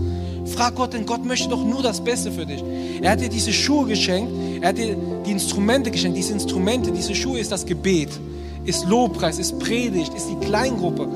Frag 0.45 0.75
Gott, 0.75 0.93
denn 0.93 1.05
Gott 1.05 1.23
möchte 1.23 1.47
doch 1.49 1.63
nur 1.63 1.83
das 1.83 2.03
Beste 2.03 2.31
für 2.31 2.45
dich. 2.45 2.63
Er 3.01 3.11
hat 3.11 3.21
dir 3.21 3.29
diese 3.29 3.53
Schuhe 3.53 3.87
geschenkt, 3.87 4.31
er 4.61 4.69
hat 4.69 4.77
dir 4.77 4.95
die 5.25 5.31
Instrumente 5.31 5.91
geschenkt. 5.91 6.17
Diese 6.17 6.33
Instrumente, 6.33 6.91
diese 6.91 7.13
Schuhe 7.13 7.39
ist 7.39 7.51
das 7.51 7.65
Gebet, 7.65 8.09
ist 8.65 8.87
Lobpreis, 8.87 9.37
ist 9.37 9.59
Predigt, 9.59 10.13
ist 10.13 10.27
die 10.29 10.45
Kleingruppe. 10.45 11.07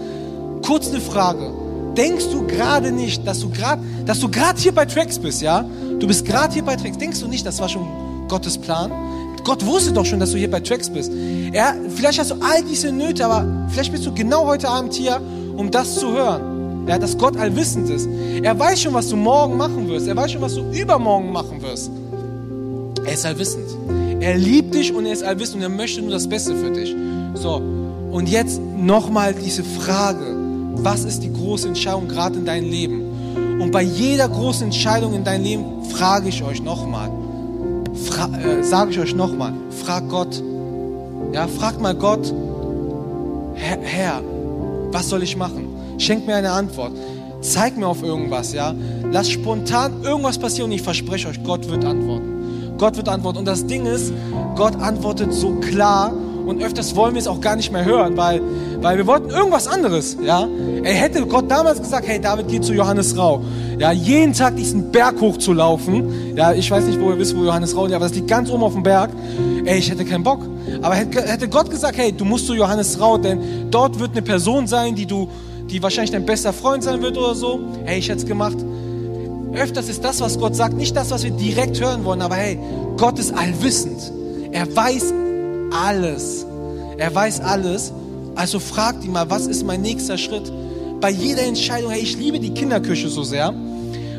Kurz 0.62 0.90
eine 0.90 1.02
Frage. 1.02 1.52
Denkst 1.98 2.26
du 2.32 2.46
gerade 2.48 2.92
nicht, 2.92 3.26
dass 3.26 3.40
du 3.40 3.50
gerade, 3.50 3.82
hier 4.58 4.72
bei 4.72 4.86
Tracks 4.86 5.20
bist, 5.20 5.42
ja? 5.42 5.66
Du 6.00 6.08
bist 6.08 6.26
gerade 6.26 6.54
hier 6.54 6.64
bei 6.64 6.76
Tracks. 6.76 6.98
Denkst 6.98 7.20
du 7.20 7.28
nicht, 7.28 7.46
das 7.46 7.60
war 7.60 7.70
schon 7.70 7.88
Gottes 8.28 8.58
Plan? 8.58 8.92
Gott 9.44 9.66
wusste 9.66 9.92
doch 9.92 10.06
schon, 10.06 10.20
dass 10.20 10.32
du 10.32 10.38
hier 10.38 10.50
bei 10.50 10.60
Tracks 10.60 10.90
bist. 10.90 11.12
Er, 11.52 11.76
vielleicht 11.96 12.20
hast 12.20 12.32
du 12.32 12.36
all 12.36 12.64
diese 12.64 12.92
Nöte, 12.92 13.26
aber 13.26 13.46
vielleicht 13.70 13.92
bist 13.92 14.06
du 14.06 14.14
genau 14.14 14.46
heute 14.46 14.70
Abend 14.70 14.94
hier, 14.94 15.22
um 15.58 15.70
das 15.70 15.96
zu 15.96 16.12
hören. 16.14 16.86
Ja, 16.88 16.98
dass 16.98 17.18
Gott 17.18 17.38
allwissend 17.38 17.90
ist. 17.90 18.10
Er 18.42 18.58
weiß 18.58 18.82
schon, 18.82 18.94
was 18.94 19.10
du 19.10 19.16
morgen 19.16 19.56
machen 19.58 19.88
wirst. 19.88 20.08
Er 20.08 20.16
weiß 20.16 20.34
schon, 20.34 20.42
was 20.42 20.56
du 20.56 20.70
übermorgen 20.72 21.32
machen 21.32 21.62
wirst. 21.62 21.90
Er 23.06 23.14
ist 23.14 23.26
allwissend. 23.26 23.66
Er 24.20 24.38
liebt 24.38 24.74
dich 24.74 24.94
und 24.94 25.06
er 25.06 25.14
ist 25.14 25.24
allwissend 25.24 25.58
und 25.58 25.64
er 25.64 25.70
möchte 25.70 26.02
nur 26.02 26.12
das 26.12 26.28
Beste 26.28 26.56
für 26.56 26.72
dich. 26.72 26.96
So, 27.36 27.62
und 28.12 28.30
jetzt 28.30 28.62
nochmal 28.62 29.34
diese 29.34 29.64
Frage. 29.64 30.38
Was 30.76 31.06
ist 31.06 31.24
die 31.24 31.32
große 31.32 31.68
Entscheidung 31.68 32.08
gerade 32.08 32.38
in 32.38 32.46
deinem 32.46 32.70
Leben? 32.70 33.62
Und 33.62 33.72
bei 33.72 33.82
jeder 33.82 34.28
großen 34.28 34.66
Entscheidung 34.66 35.14
in 35.14 35.24
deinem 35.24 35.44
Leben 35.44 35.64
frage 35.90 36.30
ich 36.30 36.44
euch 36.44 36.62
nochmal, 36.62 37.10
äh, 37.94 38.64
sage 38.64 38.92
ich 38.92 39.00
euch 39.00 39.16
nochmal, 39.16 39.54
frag 39.84 40.10
Gott. 40.10 40.42
Ja, 41.32 41.48
frag 41.48 41.80
mal 41.82 41.96
Gott, 41.96 42.34
Herr, 43.56 43.80
Herr, 43.82 44.22
was 44.92 45.10
soll 45.10 45.24
ich 45.24 45.36
machen? 45.38 45.68
Schenk 45.98 46.28
mir 46.28 46.36
eine 46.36 46.52
Antwort. 46.52 46.92
Zeig 47.42 47.78
mir 47.78 47.88
auf 47.88 48.04
irgendwas, 48.04 48.54
ja. 48.54 48.74
Lass 49.12 49.30
spontan 49.30 50.04
irgendwas 50.04 50.38
passieren 50.38 50.72
und 50.72 50.76
ich 50.76 50.82
verspreche 50.82 51.28
euch, 51.28 51.44
Gott 51.44 51.70
wird 51.70 51.84
antworten. 51.84 52.76
Gott 52.78 52.98
wird 52.98 53.10
antworten. 53.10 53.40
Und 53.40 53.46
das 53.46 53.66
Ding 53.66 53.86
ist, 53.86 54.14
Gott 54.56 54.76
antwortet 54.76 55.34
so 55.34 55.56
klar 55.56 56.14
und 56.46 56.62
öfters 56.62 56.96
wollen 56.96 57.14
wir 57.14 57.20
es 57.20 57.28
auch 57.28 57.42
gar 57.42 57.56
nicht 57.56 57.72
mehr 57.72 57.86
hören, 57.86 58.18
weil, 58.18 58.42
weil 58.82 58.98
wir 58.98 59.08
wollten 59.08 59.30
irgendwas 59.30 59.68
anderes, 59.68 60.18
ja. 60.22 60.48
Er 60.84 60.94
hätte 60.94 61.26
Gott 61.26 61.50
damals 61.50 61.80
gesagt, 61.80 62.08
hey 62.08 62.20
David, 62.20 62.48
geh 62.48 62.60
zu 62.60 62.74
Johannes 62.74 63.18
Rau, 63.18 63.42
ja, 63.80 63.92
jeden 63.92 64.34
Tag 64.34 64.56
diesen 64.56 64.92
Berg 64.92 65.20
hoch 65.22 65.38
zu 65.38 65.54
laufen, 65.54 66.36
ja, 66.36 66.54
ich 66.54 66.70
weiß 66.70 66.86
nicht, 66.86 67.00
wo 67.00 67.12
ihr 67.12 67.18
wisst, 67.18 67.36
wo 67.36 67.44
Johannes 67.44 67.76
Rau 67.76 67.86
ist, 67.86 67.94
aber 67.94 68.06
das 68.06 68.16
liegt 68.16 68.28
ganz 68.28 68.50
oben 68.50 68.64
auf 68.64 68.74
dem 68.74 68.84
Berg, 68.84 69.12
ey, 69.66 69.80
ich 69.80 69.90
hätte 69.90 70.06
keinen 70.06 70.24
Bock. 70.24 70.42
Aber 70.82 70.96
hätte 70.96 71.48
Gott 71.48 71.70
gesagt, 71.70 71.98
hey, 71.98 72.12
du 72.12 72.26
musst 72.26 72.48
zu 72.48 72.54
Johannes 72.54 73.00
Rau, 73.00 73.18
denn 73.18 73.70
dort 73.72 74.00
wird 74.00 74.12
eine 74.12 74.22
Person 74.22 74.68
sein, 74.68 74.96
die 74.96 75.06
du, 75.06 75.28
die 75.70 75.82
wahrscheinlich 75.82 76.12
dein 76.12 76.26
bester 76.26 76.54
Freund 76.54 76.84
sein 76.84 77.02
wird 77.02 77.18
oder 77.18 77.36
so, 77.36 77.60
hey, 77.86 78.00
ich 78.00 78.10
hätte 78.10 78.20
es 78.20 78.26
gemacht. 78.26 78.58
Öfters 79.54 79.88
ist 79.88 80.04
das, 80.04 80.20
was 80.20 80.40
Gott 80.40 80.56
sagt, 80.56 80.76
nicht 80.76 80.96
das, 80.96 81.12
was 81.12 81.24
wir 81.24 81.32
direkt 81.32 81.80
hören 81.80 82.04
wollen, 82.06 82.22
aber 82.22 82.36
hey, 82.36 82.58
Gott 82.98 83.20
ist 83.20 83.34
allwissend. 83.34 84.12
Er 84.52 84.74
weiß 84.76 85.14
alles. 85.86 86.46
Er 86.98 87.14
weiß 87.14 87.42
alles. 87.42 87.92
Also 88.36 88.60
fragt 88.60 89.04
ihn 89.04 89.12
mal, 89.12 89.30
was 89.30 89.46
ist 89.48 89.66
mein 89.66 89.82
nächster 89.82 90.18
Schritt? 90.18 90.52
Bei 91.04 91.10
jeder 91.10 91.42
Entscheidung, 91.42 91.92
hey, 91.92 92.02
ich 92.02 92.16
liebe 92.16 92.40
die 92.40 92.54
Kinderküche 92.54 93.10
so 93.10 93.24
sehr, 93.24 93.54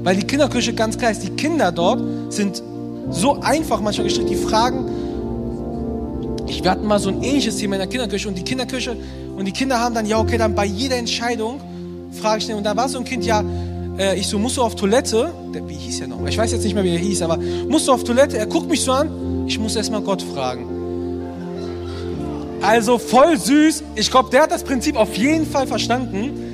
weil 0.02 0.16
die 0.16 0.26
Kinderküche 0.26 0.74
ganz 0.74 0.98
klar 0.98 1.12
ist, 1.12 1.22
die 1.22 1.30
Kinder 1.30 1.72
dort 1.72 2.30
sind 2.30 2.62
so 3.08 3.40
einfach 3.40 3.80
manchmal 3.80 4.04
gestrickt, 4.06 4.28
die 4.28 4.36
fragen, 4.36 4.84
ich, 6.46 6.62
wir 6.62 6.76
mal 6.76 6.98
so 6.98 7.08
ein 7.08 7.22
ähnliches 7.22 7.56
Thema 7.56 7.76
in 7.76 7.78
der 7.78 7.88
Kinderküche 7.88 8.28
und 8.28 8.36
die 8.36 8.42
Kinderküche 8.42 8.98
und 9.34 9.46
die 9.46 9.52
Kinder 9.52 9.80
haben 9.80 9.94
dann, 9.94 10.04
ja 10.04 10.18
okay, 10.18 10.36
dann 10.36 10.54
bei 10.54 10.66
jeder 10.66 10.96
Entscheidung 10.96 11.58
frage 12.20 12.40
ich 12.40 12.48
den 12.48 12.56
und 12.56 12.64
da 12.64 12.76
war 12.76 12.86
so 12.90 12.98
ein 12.98 13.06
Kind, 13.06 13.24
ja, 13.24 13.42
äh, 13.96 14.18
ich 14.18 14.26
so, 14.26 14.38
musst 14.38 14.58
du 14.58 14.62
auf 14.62 14.76
Toilette? 14.76 15.32
Der, 15.54 15.66
wie 15.66 15.76
hieß 15.76 16.02
er 16.02 16.08
noch? 16.08 16.26
Ich 16.26 16.36
weiß 16.36 16.52
jetzt 16.52 16.64
nicht 16.64 16.74
mehr, 16.74 16.84
wie 16.84 16.92
er 16.92 16.98
hieß, 16.98 17.22
aber 17.22 17.38
musst 17.66 17.88
du 17.88 17.92
auf 17.92 18.04
Toilette? 18.04 18.36
Er 18.36 18.46
guckt 18.46 18.68
mich 18.68 18.82
so 18.82 18.92
an, 18.92 19.46
ich 19.46 19.58
muss 19.58 19.74
erstmal 19.74 20.02
Gott 20.02 20.20
fragen. 20.20 20.66
Also 22.60 22.98
voll 22.98 23.38
süß. 23.38 23.84
Ich 23.94 24.10
glaube, 24.10 24.28
der 24.28 24.42
hat 24.42 24.50
das 24.50 24.62
Prinzip 24.62 24.96
auf 24.96 25.16
jeden 25.16 25.46
Fall 25.46 25.66
verstanden. 25.66 26.50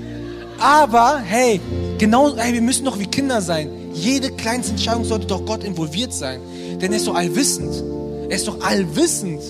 Aber 0.61 1.18
hey, 1.25 1.59
genau, 1.99 2.37
hey, 2.37 2.53
wir 2.53 2.61
müssen 2.61 2.85
doch 2.85 2.99
wie 2.99 3.07
Kinder 3.07 3.40
sein. 3.40 3.70
Jede 3.94 4.31
kleinste 4.31 4.73
Entscheidung 4.73 5.05
sollte 5.05 5.27
doch 5.27 5.44
Gott 5.46 5.64
involviert 5.64 6.12
sein. 6.12 6.40
Denn 6.81 6.92
er 6.92 6.99
ist 6.99 7.07
doch 7.07 7.14
allwissend. 7.14 7.83
Er 8.29 8.37
ist 8.37 8.46
doch 8.46 8.61
allwissend. 8.61 9.40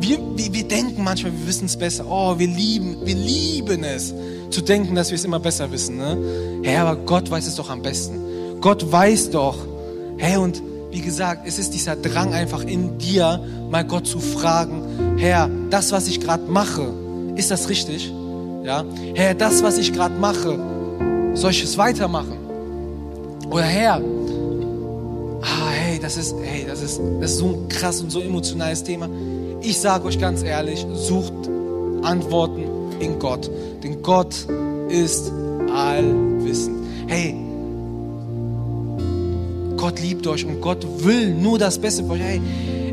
Wir, 0.00 0.18
wir, 0.36 0.54
wir 0.54 0.64
denken 0.64 1.02
manchmal, 1.02 1.32
wir 1.32 1.48
wissen 1.48 1.66
es 1.66 1.76
besser. 1.76 2.04
Oh, 2.08 2.38
wir 2.38 2.46
lieben, 2.46 2.98
wir 3.04 3.16
lieben 3.16 3.82
es, 3.82 4.14
zu 4.50 4.60
denken, 4.60 4.94
dass 4.94 5.10
wir 5.10 5.16
es 5.16 5.24
immer 5.24 5.40
besser 5.40 5.70
wissen. 5.72 5.96
Ne? 5.96 6.16
Hey, 6.62 6.76
aber 6.76 6.94
Gott 6.94 7.28
weiß 7.28 7.48
es 7.48 7.56
doch 7.56 7.68
am 7.68 7.82
besten. 7.82 8.60
Gott 8.60 8.90
weiß 8.90 9.30
doch. 9.30 9.56
Hey, 10.16 10.36
und 10.36 10.62
wie 10.92 11.00
gesagt, 11.00 11.42
es 11.46 11.58
ist 11.58 11.74
dieser 11.74 11.96
Drang 11.96 12.32
einfach 12.32 12.62
in 12.62 12.98
dir, 12.98 13.44
mal 13.68 13.84
Gott 13.84 14.06
zu 14.06 14.20
fragen, 14.20 15.16
Herr, 15.18 15.50
das, 15.70 15.90
was 15.90 16.06
ich 16.06 16.20
gerade 16.20 16.50
mache, 16.50 16.92
ist 17.34 17.50
das 17.50 17.68
richtig? 17.68 18.12
Ja, 18.68 18.84
Herr, 19.14 19.32
das, 19.34 19.62
was 19.62 19.78
ich 19.78 19.94
gerade 19.94 20.14
mache, 20.20 20.58
soll 21.32 21.52
ich 21.52 21.64
es 21.64 21.78
weitermachen? 21.78 22.36
Oder 23.50 23.62
Herr, 23.62 23.94
ah, 25.40 25.70
hey, 25.70 25.98
das 25.98 26.18
ist, 26.18 26.36
hey, 26.42 26.66
das 26.68 26.82
ist, 26.82 27.00
das 27.18 27.30
ist 27.30 27.38
so 27.38 27.46
ein 27.46 27.68
krass 27.70 28.02
und 28.02 28.10
so 28.10 28.20
emotionales 28.20 28.84
Thema. 28.84 29.08
Ich 29.62 29.80
sage 29.80 30.04
euch 30.04 30.18
ganz 30.18 30.42
ehrlich, 30.42 30.84
sucht 30.92 31.32
Antworten 32.02 32.64
in 33.00 33.18
Gott, 33.18 33.50
denn 33.82 34.02
Gott 34.02 34.34
ist 34.90 35.32
allwissend. 35.74 36.76
Hey, 37.06 37.36
Gott 39.78 39.98
liebt 39.98 40.26
euch 40.26 40.44
und 40.44 40.60
Gott 40.60 40.86
will 41.02 41.32
nur 41.32 41.58
das 41.58 41.78
Beste 41.78 42.04
für 42.04 42.10
euch. 42.10 42.20
Hey, 42.20 42.42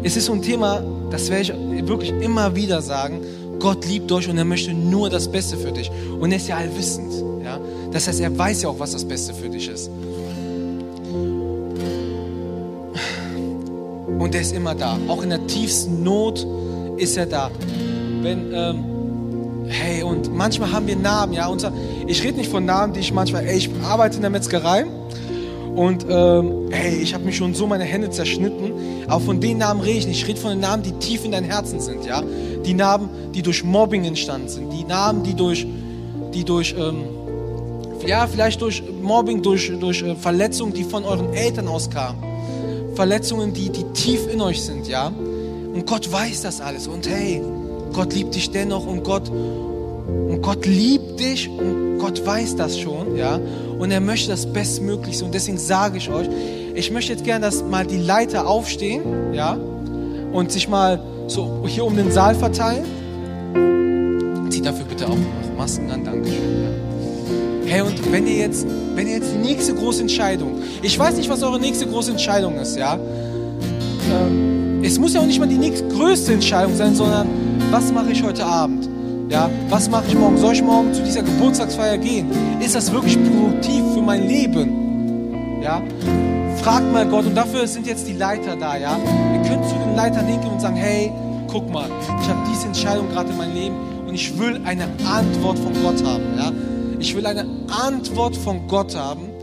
es 0.03 0.15
ist 0.15 0.27
so 0.27 0.31
ein 0.31 0.41
Thema, 0.41 0.81
das 1.11 1.29
werde 1.29 1.53
ich 1.75 1.85
wirklich 1.85 2.11
immer 2.11 2.55
wieder 2.55 2.81
sagen. 2.81 3.19
Gott 3.59 3.85
liebt 3.85 4.11
euch 4.11 4.29
und 4.29 4.37
er 4.37 4.45
möchte 4.45 4.73
nur 4.73 5.09
das 5.09 5.31
Beste 5.31 5.57
für 5.57 5.71
dich. 5.71 5.91
Und 6.19 6.31
er 6.31 6.37
ist 6.37 6.47
ja 6.47 6.57
allwissend. 6.57 7.13
Ja? 7.43 7.59
Das 7.91 8.07
heißt, 8.07 8.19
er 8.21 8.37
weiß 8.37 8.63
ja 8.63 8.69
auch, 8.69 8.79
was 8.79 8.91
das 8.91 9.05
Beste 9.05 9.33
für 9.33 9.49
dich 9.49 9.69
ist. 9.69 9.89
Und 14.19 14.33
er 14.33 14.41
ist 14.41 14.53
immer 14.53 14.75
da. 14.75 14.97
Auch 15.07 15.21
in 15.21 15.29
der 15.29 15.45
tiefsten 15.47 16.03
Not 16.03 16.45
ist 16.97 17.17
er 17.17 17.25
da. 17.25 17.51
Wenn, 18.21 18.51
ähm, 18.53 18.83
hey, 19.67 20.03
und 20.03 20.33
manchmal 20.33 20.71
haben 20.71 20.87
wir 20.87 20.95
Namen, 20.95 21.33
ja. 21.33 21.47
Unser, 21.47 21.71
ich 22.07 22.23
rede 22.23 22.37
nicht 22.37 22.49
von 22.49 22.65
Namen, 22.65 22.93
die 22.93 23.01
ich 23.01 23.13
manchmal, 23.13 23.45
ey, 23.45 23.57
ich 23.57 23.69
arbeite 23.83 24.15
in 24.15 24.21
der 24.21 24.31
Metzgerei 24.31 24.85
und 25.75 26.05
ähm, 26.09 26.69
hey, 26.71 26.95
ich 26.95 27.13
habe 27.13 27.25
mich 27.25 27.35
schon 27.35 27.53
so 27.53 27.67
meine 27.67 27.83
Hände 27.83 28.09
zerschnitten. 28.09 28.71
Aber 29.07 29.19
von 29.19 29.41
den 29.41 29.57
Namen 29.57 29.81
rede 29.81 29.99
ich 29.99 30.07
nicht. 30.07 30.21
Ich 30.21 30.27
rede 30.27 30.39
von 30.39 30.51
den 30.51 30.61
Namen, 30.61 30.83
die 30.83 30.93
tief 30.93 31.25
in 31.25 31.33
dein 31.33 31.43
Herzen 31.43 31.81
sind, 31.81 32.05
ja. 32.05 32.23
Die 32.65 32.73
Namen, 32.73 33.09
die 33.33 33.41
durch 33.41 33.63
Mobbing 33.63 34.05
entstanden 34.05 34.47
sind. 34.47 34.71
Die 34.71 34.85
Namen, 34.85 35.23
die 35.23 35.33
durch, 35.33 35.67
die 36.33 36.45
durch, 36.45 36.73
ähm, 36.77 37.03
ja, 38.05 38.25
vielleicht 38.25 38.61
durch 38.61 38.83
Mobbing, 39.01 39.41
durch, 39.41 39.71
durch 39.79 40.01
äh, 40.01 40.15
Verletzungen, 40.15 40.73
die 40.73 40.85
von 40.85 41.03
euren 41.03 41.33
Eltern 41.33 41.67
auskamen. 41.67 42.23
Verletzungen, 42.95 43.53
die, 43.53 43.69
die 43.69 43.83
tief 43.93 44.27
in 44.31 44.39
euch 44.39 44.61
sind, 44.61 44.87
ja. 44.87 45.07
Und 45.07 45.85
Gott 45.85 46.09
weiß 46.09 46.41
das 46.41 46.61
alles. 46.61 46.87
Und 46.87 47.07
hey, 47.09 47.41
Gott 47.91 48.13
liebt 48.13 48.33
dich 48.33 48.49
dennoch 48.49 48.87
und 48.87 49.03
Gott, 49.03 49.29
und 50.07 50.41
Gott 50.41 50.65
liebt 50.65 51.19
dich 51.19 51.49
und 51.49 51.97
Gott 51.99 52.25
weiß 52.25 52.55
das 52.55 52.77
schon, 52.77 53.15
ja 53.15 53.39
und 53.79 53.91
er 53.91 53.99
möchte 53.99 54.29
das 54.29 54.45
Bestmöglichste. 54.45 55.25
Und 55.25 55.33
deswegen 55.33 55.57
sage 55.57 55.97
ich 55.97 56.09
euch, 56.09 56.27
ich 56.73 56.91
möchte 56.91 57.13
jetzt 57.13 57.23
gerne, 57.23 57.45
dass 57.45 57.63
mal 57.63 57.85
die 57.85 57.97
Leiter 57.97 58.47
aufstehen, 58.47 59.33
ja, 59.33 59.57
und 60.31 60.51
sich 60.51 60.67
mal 60.67 60.99
so 61.27 61.63
hier 61.67 61.85
um 61.85 61.95
den 61.95 62.11
Saal 62.11 62.35
verteilen. 62.35 62.85
Zieht 64.49 64.65
dafür 64.65 64.85
bitte 64.85 65.07
auch 65.07 65.17
Masken 65.57 65.89
an, 65.89 66.03
Dankeschön. 66.03 66.63
Ja. 66.63 67.71
Hey, 67.71 67.81
und 67.81 68.11
wenn 68.11 68.27
ihr 68.27 68.35
jetzt, 68.35 68.65
wenn 68.95 69.07
ihr 69.07 69.15
jetzt 69.15 69.33
die 69.33 69.37
nächste 69.37 69.73
große 69.73 70.01
Entscheidung, 70.01 70.61
ich 70.81 70.97
weiß 70.97 71.15
nicht, 71.17 71.29
was 71.29 71.41
eure 71.41 71.59
nächste 71.59 71.87
große 71.87 72.11
Entscheidung 72.11 72.55
ist, 72.57 72.77
ja. 72.77 72.95
Ähm, 72.95 74.81
es 74.83 74.99
muss 74.99 75.13
ja 75.13 75.21
auch 75.21 75.25
nicht 75.25 75.39
mal 75.39 75.47
die 75.47 75.57
nächste 75.57 75.87
größte 75.87 76.33
Entscheidung 76.33 76.75
sein, 76.75 76.95
sondern 76.95 77.27
was 77.71 77.91
mache 77.91 78.11
ich 78.11 78.21
heute 78.21 78.45
Abend? 78.45 78.84
Ja, 79.29 79.49
was 79.69 79.89
mache 79.89 80.05
ich 80.07 80.15
morgen? 80.15 80.37
Soll 80.37 80.53
ich 80.53 80.61
morgen 80.61 80.93
zu 80.93 81.01
dieser 81.03 81.23
Geburtstagsfeier 81.23 81.97
gehen? 81.97 82.29
Ist 82.61 82.75
das 82.75 82.91
wirklich 82.91 83.17
produktiv 83.23 83.83
für 83.93 84.01
mein 84.01 84.27
Leben? 84.27 85.61
Ja, 85.61 85.81
fragt 86.61 86.91
mal 86.91 87.07
Gott 87.07 87.25
und 87.25 87.35
dafür 87.35 87.67
sind 87.67 87.87
jetzt 87.87 88.07
die 88.07 88.13
Leiter 88.13 88.55
da. 88.55 88.77
Ja, 88.77 88.97
ihr 89.33 89.49
könnt 89.49 89.67
zu 89.67 89.75
den 89.75 89.95
Leitern 89.95 90.27
hingehen 90.27 90.51
und 90.51 90.61
sagen: 90.61 90.75
Hey, 90.75 91.11
guck 91.47 91.71
mal, 91.71 91.89
ich 92.21 92.29
habe 92.29 92.39
diese 92.51 92.67
Entscheidung 92.67 93.09
gerade 93.09 93.31
in 93.31 93.37
meinem 93.37 93.55
Leben 93.55 93.75
und 94.07 94.13
ich 94.13 94.37
will 94.37 94.61
eine 94.63 94.83
Antwort 95.05 95.57
von 95.57 95.73
Gott 95.81 96.03
haben. 96.05 96.37
Ja, 96.37 96.51
ich 96.99 97.15
will 97.15 97.25
eine 97.25 97.45
Antwort 97.69 98.37
von 98.37 98.67
Gott 98.67 98.95
haben 98.95 99.34